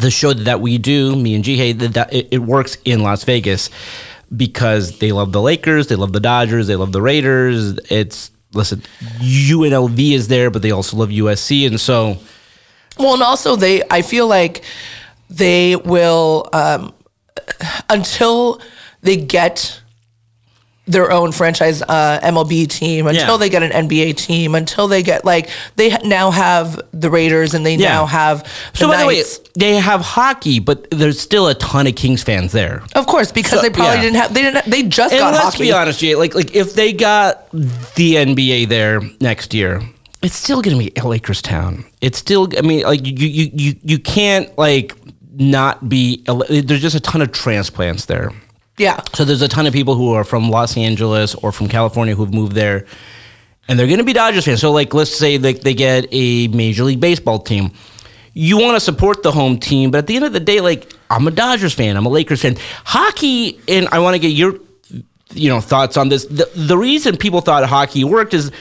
[0.00, 3.02] the show that we do, me and Ji Hae, that, that it, it works in
[3.02, 3.70] Las Vegas
[4.34, 7.78] because they love the Lakers, they love the Dodgers, they love the Raiders.
[7.90, 8.82] It's listen,
[9.20, 12.18] UNLV is there, but they also love USC, and so
[12.98, 14.64] Well, and also they, I feel like
[15.28, 16.94] they will um,
[17.90, 18.60] until
[19.02, 19.80] they get
[20.86, 23.36] their own franchise uh, MLB team, until Yeah.
[23.38, 27.66] they get an NBA team, until they get like they now have the Raiders and
[27.66, 27.88] they Yeah.
[27.94, 29.22] now have the so by the way,
[29.58, 32.82] they have hockey, but there's still a ton of Kings fans there.
[32.94, 34.02] Of course, because So- they probably yeah.
[34.02, 35.64] didn't have they didn't they just And got let's hockey.
[35.64, 37.50] be honest, Jay, like like if they got
[37.96, 39.82] the NBA there next year,
[40.22, 41.84] it's still gonna be Lakers town.
[42.00, 44.94] It's still, I mean, like you you you you can't like
[45.38, 46.22] not be.
[46.48, 48.32] There's just a ton of transplants there.
[48.78, 49.00] Yeah.
[49.14, 52.32] So there's a ton of people who are from Los Angeles or from California who've
[52.32, 52.86] moved there,
[53.68, 54.60] and they're going to be Dodgers fans.
[54.60, 57.72] So like, let's say like they get a Major League Baseball team.
[58.34, 60.92] You want to support the home team, but at the end of the day, like
[61.08, 62.56] I'm a Dodgers fan, I'm a Lakers fan.
[62.84, 64.58] Hockey, and I want to get your,
[65.32, 66.26] you know, thoughts on this.
[66.26, 68.52] The the reason people thought hockey worked is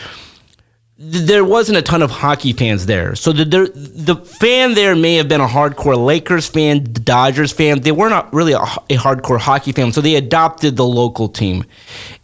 [0.98, 3.16] there wasn't a ton of hockey fans there.
[3.16, 7.82] So the, the the fan there may have been a hardcore Lakers fan, Dodgers fan.
[7.82, 9.92] They were not really a, a hardcore hockey fan.
[9.92, 11.66] So they adopted the local team.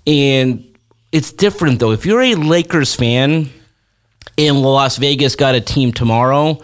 [0.07, 0.65] And
[1.11, 1.91] it's different though.
[1.91, 3.49] If you're a Lakers fan
[4.37, 6.61] and Las Vegas got a team tomorrow,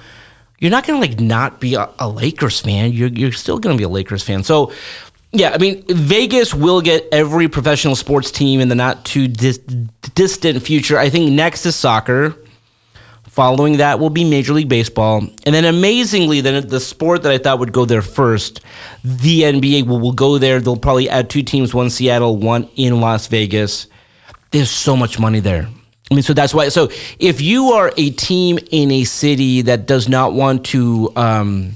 [0.59, 2.93] you're not going to like not be a, a Lakers fan.
[2.93, 4.43] You're you're still going to be a Lakers fan.
[4.43, 4.71] So
[5.37, 9.59] yeah, I mean Vegas will get every professional sports team in the not too dis-
[10.15, 10.97] distant future.
[10.97, 12.35] I think next is soccer.
[13.25, 17.37] Following that will be Major League Baseball, and then amazingly, then the sport that I
[17.37, 18.61] thought would go there first,
[19.03, 20.59] the NBA will, will go there.
[20.59, 23.85] They'll probably add two teams: one Seattle, one in Las Vegas.
[24.49, 25.67] There's so much money there.
[26.09, 26.69] I mean, so that's why.
[26.69, 31.73] So if you are a team in a city that does not want to, um,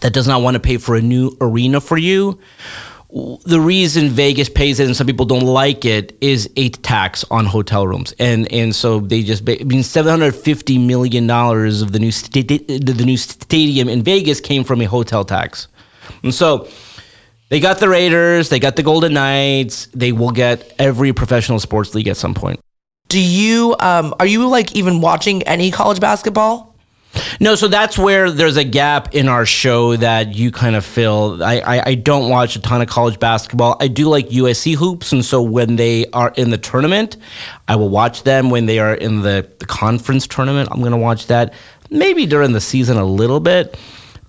[0.00, 2.40] that does not want to pay for a new arena for you,
[3.10, 7.46] the reason Vegas pays it and some people don't like it is a tax on
[7.46, 9.48] hotel rooms, and and so they just.
[9.48, 14.02] I mean, seven hundred fifty million dollars of the new sta- the new stadium in
[14.02, 15.68] Vegas came from a hotel tax,
[16.22, 16.68] and so.
[17.50, 21.94] They got the Raiders, they got the Golden Knights, they will get every professional sports
[21.94, 22.60] league at some point.
[23.08, 26.67] Do you um are you like even watching any college basketball?
[27.40, 31.42] No, so that's where there's a gap in our show that you kind of fill.
[31.42, 33.76] I, I, I don't watch a ton of college basketball.
[33.80, 37.16] I do like USC hoops, and so when they are in the tournament,
[37.66, 38.50] I will watch them.
[38.50, 41.54] When they are in the, the conference tournament, I'm going to watch that.
[41.90, 43.78] Maybe during the season a little bit.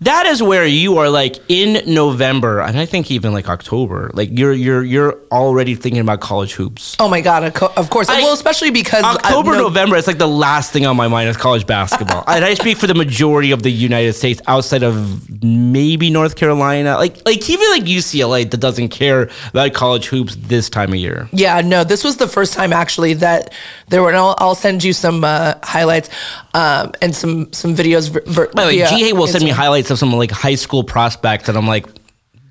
[0.01, 4.11] That is where you are like in November, and I think even like October.
[4.13, 6.95] Like you're you're you're already thinking about college hoops.
[6.99, 8.07] Oh my god, of course.
[8.07, 11.29] I- well, especially because October, no- November, it's like the last thing on my mind
[11.29, 12.23] is college basketball.
[12.27, 16.95] and I speak for the majority of the United States outside of maybe North Carolina.
[16.95, 21.27] Like like even like UCLA that doesn't care about college hoops this time of year.
[21.33, 23.53] Yeah, no, this was the first time actually that
[23.89, 24.09] there were.
[24.09, 26.09] And I'll, I'll send you some uh, highlights
[26.53, 28.09] um, and some some videos.
[28.09, 30.55] Ver, ver, By the way, via G will send me highlights of some like high
[30.55, 31.85] school prospects, and I'm like,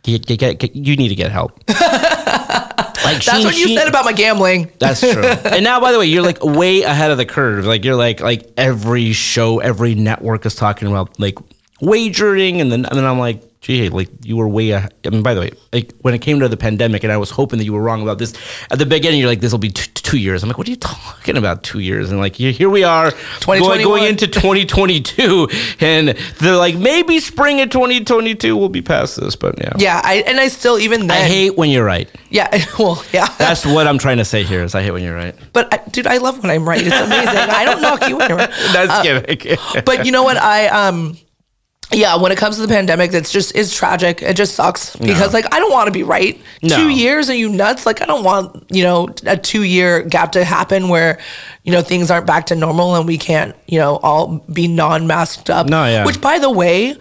[0.03, 1.59] get, get, get, get- you need to get help.
[1.69, 4.71] like That's what you said about my gambling.
[4.79, 5.23] That's true.
[5.45, 7.65] and now, by the way, you're like way ahead of the curve.
[7.65, 11.39] Like you're like like every show, every network is talking about like
[11.81, 14.71] wagering, and then and then I'm like, gee, like you were way.
[14.71, 14.95] Ahead.
[15.05, 17.31] I mean, by the way, like when it came to the pandemic, and I was
[17.31, 18.35] hoping that you were wrong about this
[18.71, 19.21] at the beginning.
[19.21, 20.43] You're like, this will be t- two years.
[20.43, 21.63] I'm like, what are you talking about?
[21.63, 22.11] Two years?
[22.11, 23.13] And like here here we are,
[23.45, 25.49] going, going into 2022,
[25.81, 26.09] and
[26.41, 29.73] they're like, maybe spring of 2022 will be past this, but yeah.
[29.79, 31.23] Yeah, I and I still even then.
[31.23, 32.09] I hate when you're right.
[32.31, 33.27] Yeah, well, yeah.
[33.39, 34.63] That's what I'm trying to say here.
[34.63, 35.35] Is I hate when you're right.
[35.53, 36.81] but I, dude, I love when I'm right.
[36.81, 37.37] It's amazing.
[37.37, 38.51] I don't knock you when you're right.
[38.73, 39.59] That's kidding.
[39.85, 40.37] but you know what?
[40.37, 41.17] I um,
[41.91, 44.21] yeah, when it comes to the pandemic, that's just is tragic.
[44.21, 46.39] It just sucks because like I don't want to be right.
[46.63, 46.77] No.
[46.77, 47.87] Two years are you nuts?
[47.87, 51.19] Like I don't want you know a two year gap to happen where
[51.63, 55.07] you know things aren't back to normal and we can't you know all be non
[55.07, 55.67] masked up.
[55.67, 56.05] No, yeah.
[56.05, 56.95] Which by the way,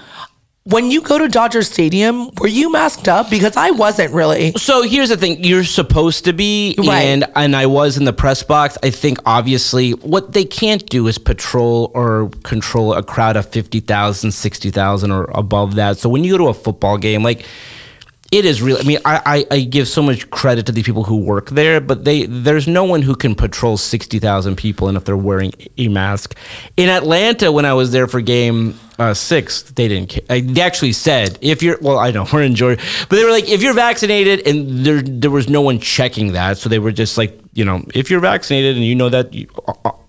[0.70, 3.30] when you go to Dodger Stadium, were you masked up?
[3.30, 4.52] Because I wasn't really.
[4.58, 7.04] So here's the thing: you're supposed to be, Right.
[7.04, 8.78] and and I was in the press box.
[8.84, 14.32] I think obviously what they can't do is patrol or control a crowd of 50,000,
[14.32, 15.98] 60,000 or above that.
[15.98, 17.46] So when you go to a football game, like
[18.32, 18.82] it is really.
[18.82, 21.80] I mean, I, I, I give so much credit to the people who work there,
[21.80, 25.54] but they there's no one who can patrol sixty thousand people, and if they're wearing
[25.78, 26.36] a mask.
[26.76, 30.20] In Atlanta, when I was there for game uh, six, they didn't.
[30.28, 33.48] they actually said if you're well, I know we're in Georgia, but they were like
[33.48, 37.18] if you're vaccinated, and there there was no one checking that, so they were just
[37.18, 39.48] like you know if you're vaccinated and you know that you,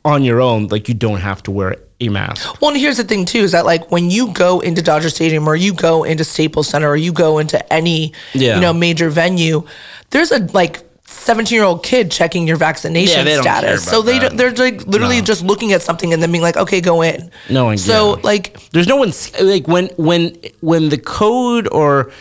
[0.05, 2.61] on your own, like you don't have to wear a mask.
[2.61, 5.49] Well, and here's the thing too: is that like when you go into Dodger Stadium
[5.49, 8.55] or you go into Staples Center or you go into any Yeah.
[8.57, 9.65] you know major venue,
[10.11, 13.85] there's a like 17 year old kid checking your vaccination Yeah, they don't care status.
[13.85, 14.37] So they that.
[14.37, 15.25] they're like literally No.
[15.25, 17.31] just looking at something and then being like, okay, go in.
[17.49, 18.23] No one- So yeah.
[18.23, 22.13] like There's no one like when when when the code or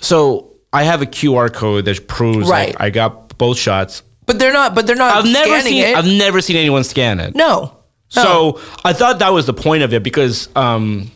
[0.00, 2.68] so I have a QR code that proves Right.
[2.68, 4.02] like I got both shots.
[4.26, 4.74] But they're not.
[4.74, 5.16] But they're not.
[5.16, 5.96] I've never seen it.
[5.96, 7.34] I've never seen anyone scan it.
[7.34, 7.72] no.
[8.16, 8.22] No.
[8.22, 11.10] So I thought that was the point of it because um,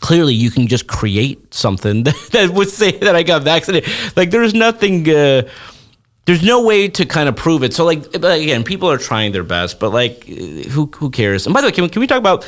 [0.00, 3.90] clearly you can just create something that, that would say that I got vaccinated.
[4.16, 5.08] Like there's nothing.
[5.08, 5.48] Uh,
[6.26, 7.72] there's no way to kind of prove it.
[7.74, 11.46] So like again, people are trying their best, but like who who cares?
[11.46, 12.46] And by the way, can we, can we talk about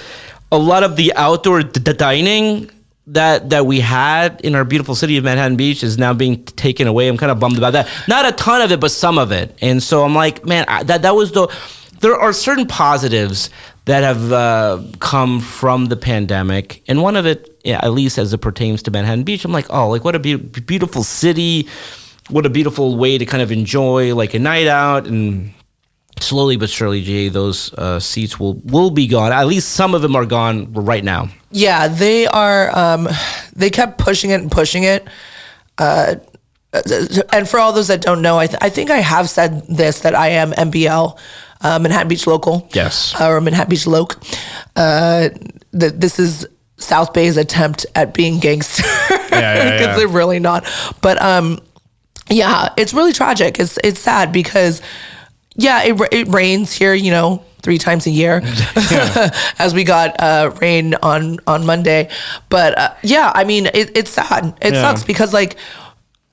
[0.52, 2.70] a lot of the outdoor d- d- dining?
[3.08, 6.86] That, that we had in our beautiful city of Manhattan Beach is now being taken
[6.86, 7.08] away.
[7.08, 7.88] I'm kind of bummed about that.
[8.06, 9.58] Not a ton of it, but some of it.
[9.60, 11.48] And so I'm like, man, I, that that was the.
[12.02, 13.48] There are certain positives
[13.86, 18.32] that have uh, come from the pandemic, and one of it, yeah, at least as
[18.32, 21.68] it pertains to Manhattan Beach, I'm like, oh, like what a be- beautiful city,
[22.28, 25.52] what a beautiful way to kind of enjoy like a night out and
[26.20, 29.32] slowly but surely, Jay, those uh, seats will will be gone.
[29.32, 31.28] At least some of them are gone right now.
[31.50, 32.76] Yeah, they are.
[32.76, 33.08] Um,
[33.54, 35.06] they kept pushing it and pushing it.
[35.78, 36.16] Uh,
[37.32, 40.00] and for all those that don't know, I, th- I think I have said this
[40.00, 41.18] that I am MBL,
[41.62, 42.68] uh, Manhattan Beach local.
[42.72, 43.14] Yes.
[43.20, 44.20] Uh, or Manhattan Beach loc.
[44.76, 45.28] Uh,
[45.72, 46.46] that this is
[46.78, 48.82] South Bay's attempt at being gangster.
[48.84, 49.96] yeah, Because yeah.
[49.96, 50.64] they're really not.
[51.00, 51.60] But um,
[52.28, 53.58] yeah, it's really tragic.
[53.58, 54.80] It's it's sad because
[55.56, 58.40] yeah, it, it rains here, you know, three times a year,
[59.58, 62.08] as we got uh, rain on on Monday.
[62.48, 64.54] But uh, yeah, I mean, it, it's sad.
[64.60, 64.80] It Yeah.
[64.82, 65.56] sucks because like.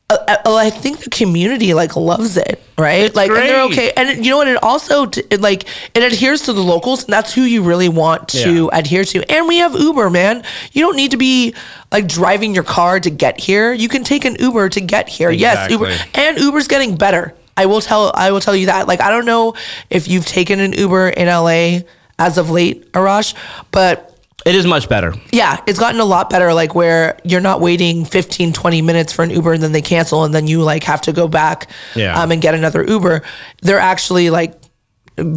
[0.09, 3.13] Uh, uh, I think the community like loves it, right?
[3.13, 3.91] like, and they're okay.
[3.95, 4.47] And you know what?
[4.47, 8.29] It also it, like it adheres to the locals, and that's who you really want
[8.29, 8.69] to Yeah.
[8.79, 9.31] adhere to.
[9.31, 10.43] And we have Uber, man.
[10.71, 11.53] You don't need to be
[11.91, 13.71] like driving your car to get here.
[13.71, 15.29] You can take an Uber to get here.
[15.29, 17.35] Yes, Uber, and Uber's getting better.
[17.55, 18.11] I will tell.
[18.15, 18.87] I will tell you that.
[18.87, 19.53] Like, I don't know
[19.91, 21.81] if you've taken an Uber in LA
[22.17, 23.35] as of late, Arash,
[23.71, 24.08] but
[24.49, 25.13] It is much better.
[25.31, 26.53] yeah, it's gotten a lot better.
[26.53, 30.23] Like where you're not waiting 15, 20 minutes for an Uber and then they cancel
[30.23, 32.19] and then you like have to go back Yeah.
[32.19, 33.21] um, and get another Uber.
[33.61, 34.55] They're actually like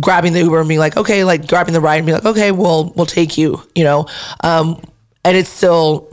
[0.01, 2.53] grabbing the Uber and being like, okay, like grabbing the ride and be like, okay,
[2.53, 4.07] we'll we'll take you, you know.
[4.43, 4.81] Um,
[5.25, 6.09] and it's still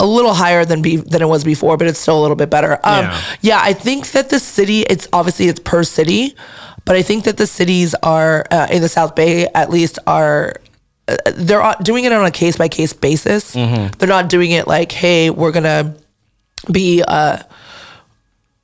[0.00, 2.50] a little higher than be than it was before, but it's still a little bit
[2.50, 2.74] better.
[2.84, 3.20] Um, Yeah.
[3.40, 6.36] yeah, I think that the city, it's obviously it's per city,
[6.84, 10.54] but I think that the cities are uh, in the South Bay at least are
[11.34, 13.52] they're doing it on a case by case basis.
[13.52, 15.96] They're not doing it like, hey, we're gonna
[16.70, 17.38] be uh,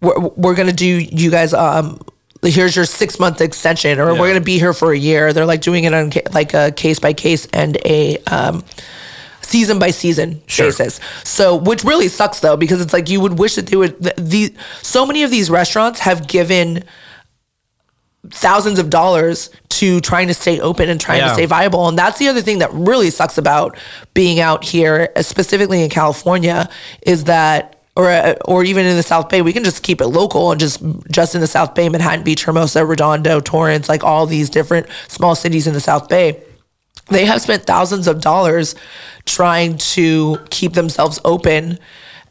[0.01, 2.01] we're, we're gonna do you guys um.
[2.43, 5.33] Here's your six month extension, or we're gonna be here for a year.
[5.33, 8.63] They're like doing it on like a case by case and a um,
[9.41, 10.67] season by season Sure.
[10.67, 11.01] basis.
[11.25, 13.99] So, which really sucks though, because it's like you would wish that they would.
[13.99, 16.85] The, the so many of these restaurants have given
[18.31, 22.18] thousands of dollars to trying to stay open and trying to stay viable, and that's
[22.18, 23.77] the other thing that really sucks about
[24.14, 26.68] being out here, specifically in California,
[27.03, 27.70] is that.
[27.97, 30.83] Or, or even in the South Bay, we can just keep it local and just
[31.12, 35.37] just in the South Bay, Manhattan Beach, Hermosa, Redondo, Torrance, like all these different small
[35.37, 36.43] cities in the South Bay
[37.09, 38.75] they have spent thousands of dollars
[39.27, 41.79] trying to keep themselves open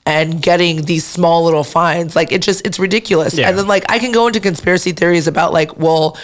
[0.05, 3.49] and getting these small little fines like it just it's ridiculous Yeah.
[3.49, 6.17] and then like i can go into conspiracy theories about like well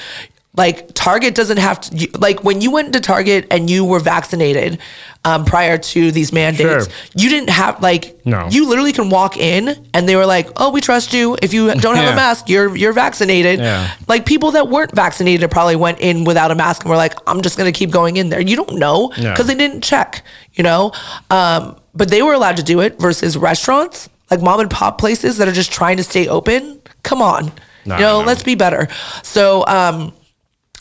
[0.55, 4.79] like target doesn't have to like when you went to target and you were vaccinated
[5.25, 6.93] um, prior to these mandates Sure.
[7.13, 8.47] you didn't have like No.
[8.49, 11.67] you literally can walk in and they were like oh we trust you if you
[11.75, 12.13] don't have Yeah.
[12.13, 13.91] a mask you're you're vaccinated Yeah.
[14.07, 17.41] like people that weren't vaccinated probably went in without a mask and were like, I'm
[17.41, 18.41] just gonna keep going in there.
[18.41, 19.43] You don't know because Yeah.
[19.43, 20.23] they didn't check.
[20.59, 20.91] You know?
[21.31, 25.37] Um, but they were allowed to do it versus restaurants, like mom and pop places
[25.37, 26.81] that are just trying to stay open.
[27.01, 27.51] Come on.
[27.85, 28.27] No, you know, no.
[28.27, 28.89] let's be better.
[29.23, 30.13] So um,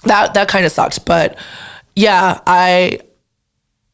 [0.03, 1.07] that that kind of sucked.
[1.07, 1.39] But
[1.95, 2.99] yeah, I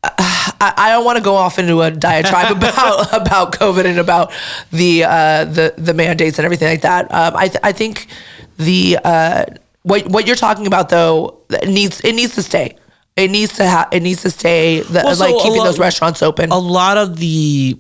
[0.03, 4.33] I, I don't want to go off into a diatribe about about COVID and about
[4.73, 7.13] the uh, the the mandates and everything like that.
[7.13, 8.09] Um, I th- I think
[8.57, 9.45] the uh,
[9.83, 12.77] what what you're talking about though it needs it needs to stay.
[13.17, 14.81] It needs to ha- it needs to stay.
[14.81, 16.51] The, Well, like a keeping lo- those restaurants open.
[16.51, 17.79] a lot of the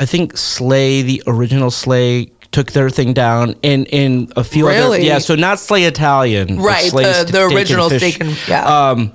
[0.00, 4.96] i think slay the original slay took their thing down and in a few other
[5.00, 8.90] yeah so not slay italian Right, Slay the- the original steak and- yeah.
[8.90, 9.12] um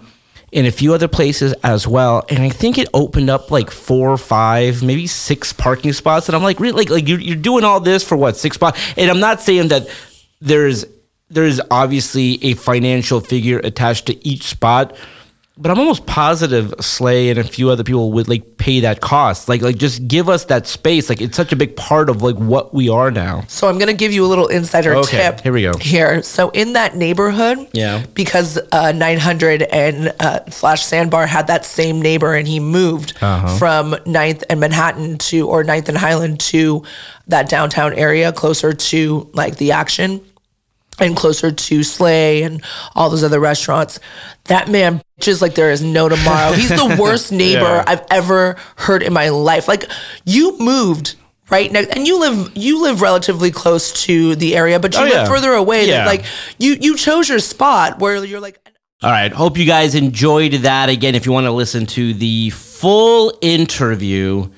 [0.52, 4.10] in a few other places as well and i think it opened up like four
[4.10, 7.64] or five maybe six parking spots and i'm like really like, like you're, you're doing
[7.64, 9.88] all this for what six spots and i'm not saying that
[10.42, 10.84] there's
[11.30, 14.94] there's obviously a financial figure attached to each spot
[15.56, 19.48] but I'm almost positive Slay and a few other people would like pay that cost.
[19.48, 21.10] Like like just give us that space.
[21.10, 23.44] Like it's such a big part of like what we are now.
[23.48, 25.42] So I'm gonna give you a little insider Okay, tip.
[25.42, 25.78] here we go.
[25.78, 28.04] Here, so in that neighborhood, Yeah.
[28.16, 33.56] because uh, 900 and uh, slash Sandbar had that same neighbor, and he moved Uh-huh.
[33.58, 36.84] from 9th and Manhattan to or 9th and Highland to
[37.28, 40.20] that downtown area, closer to like the action.
[41.00, 42.64] And closer to Slay and
[42.96, 44.00] all those other restaurants.
[44.46, 46.54] That man bitches like there is no tomorrow.
[46.54, 47.84] He's the worst neighbor Yeah.
[47.88, 49.68] I've ever heard in my life.
[49.68, 49.86] Like
[50.26, 51.16] you moved
[51.50, 55.04] right next, and you live you live relatively close to the area, but you Oh,
[55.04, 55.26] live yeah.
[55.28, 55.88] further away.
[55.88, 56.06] Yeah.
[56.06, 56.26] Like
[56.60, 58.60] you you chose your spot where you're like.
[59.02, 59.34] All right.
[59.34, 60.88] Hope you guys enjoyed that.
[60.88, 64.50] Again, if you want to listen to the full interview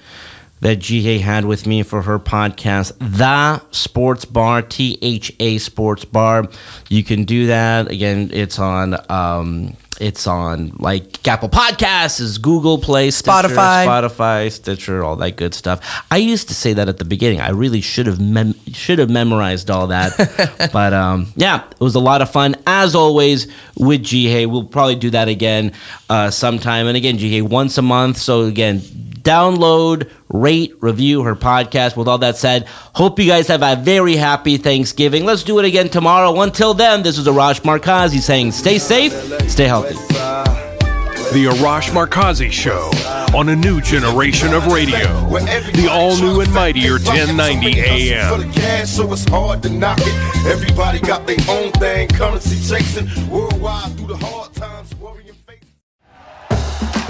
[0.61, 5.57] that Ji Hae had with me for her podcast, The Sports Bar, T H A
[5.57, 6.47] Sports Bar,
[6.89, 7.91] you can do that.
[7.91, 8.95] Again, it's on.
[9.11, 13.85] Um, it's on like Apple Podcasts, is Google Play, Stitcher, Spotify.
[13.85, 16.03] Spotify, Stitcher, all that good stuff.
[16.11, 17.39] I used to say that at the beginning.
[17.39, 20.69] I really should have mem- should have memorized all that.
[20.73, 23.47] but um, yeah, it was a lot of fun as always
[23.77, 24.45] with Ji Hae.
[24.45, 25.71] We'll probably do that again
[26.09, 26.87] uh, sometime.
[26.87, 28.17] And again, Ji Hae once a month.
[28.17, 28.81] So again,
[29.25, 31.97] download, rate, review her podcast.
[31.97, 35.25] With all that said, hope you guys have a very happy Thanksgiving.
[35.25, 36.39] Let's do it again tomorrow.
[36.39, 39.11] Until then, this is Arash Markazi saying, stay safe,
[39.49, 39.95] stay healthy.
[41.33, 42.91] The Arash Markazi Show
[43.37, 45.27] on a new generation of radio.
[45.27, 48.53] The all new and mightier 1090 AM.
[48.85, 50.45] So it's hard to knock it.
[50.45, 54.94] Everybody got their own thing, currency chasing worldwide through the hard times, worrying face.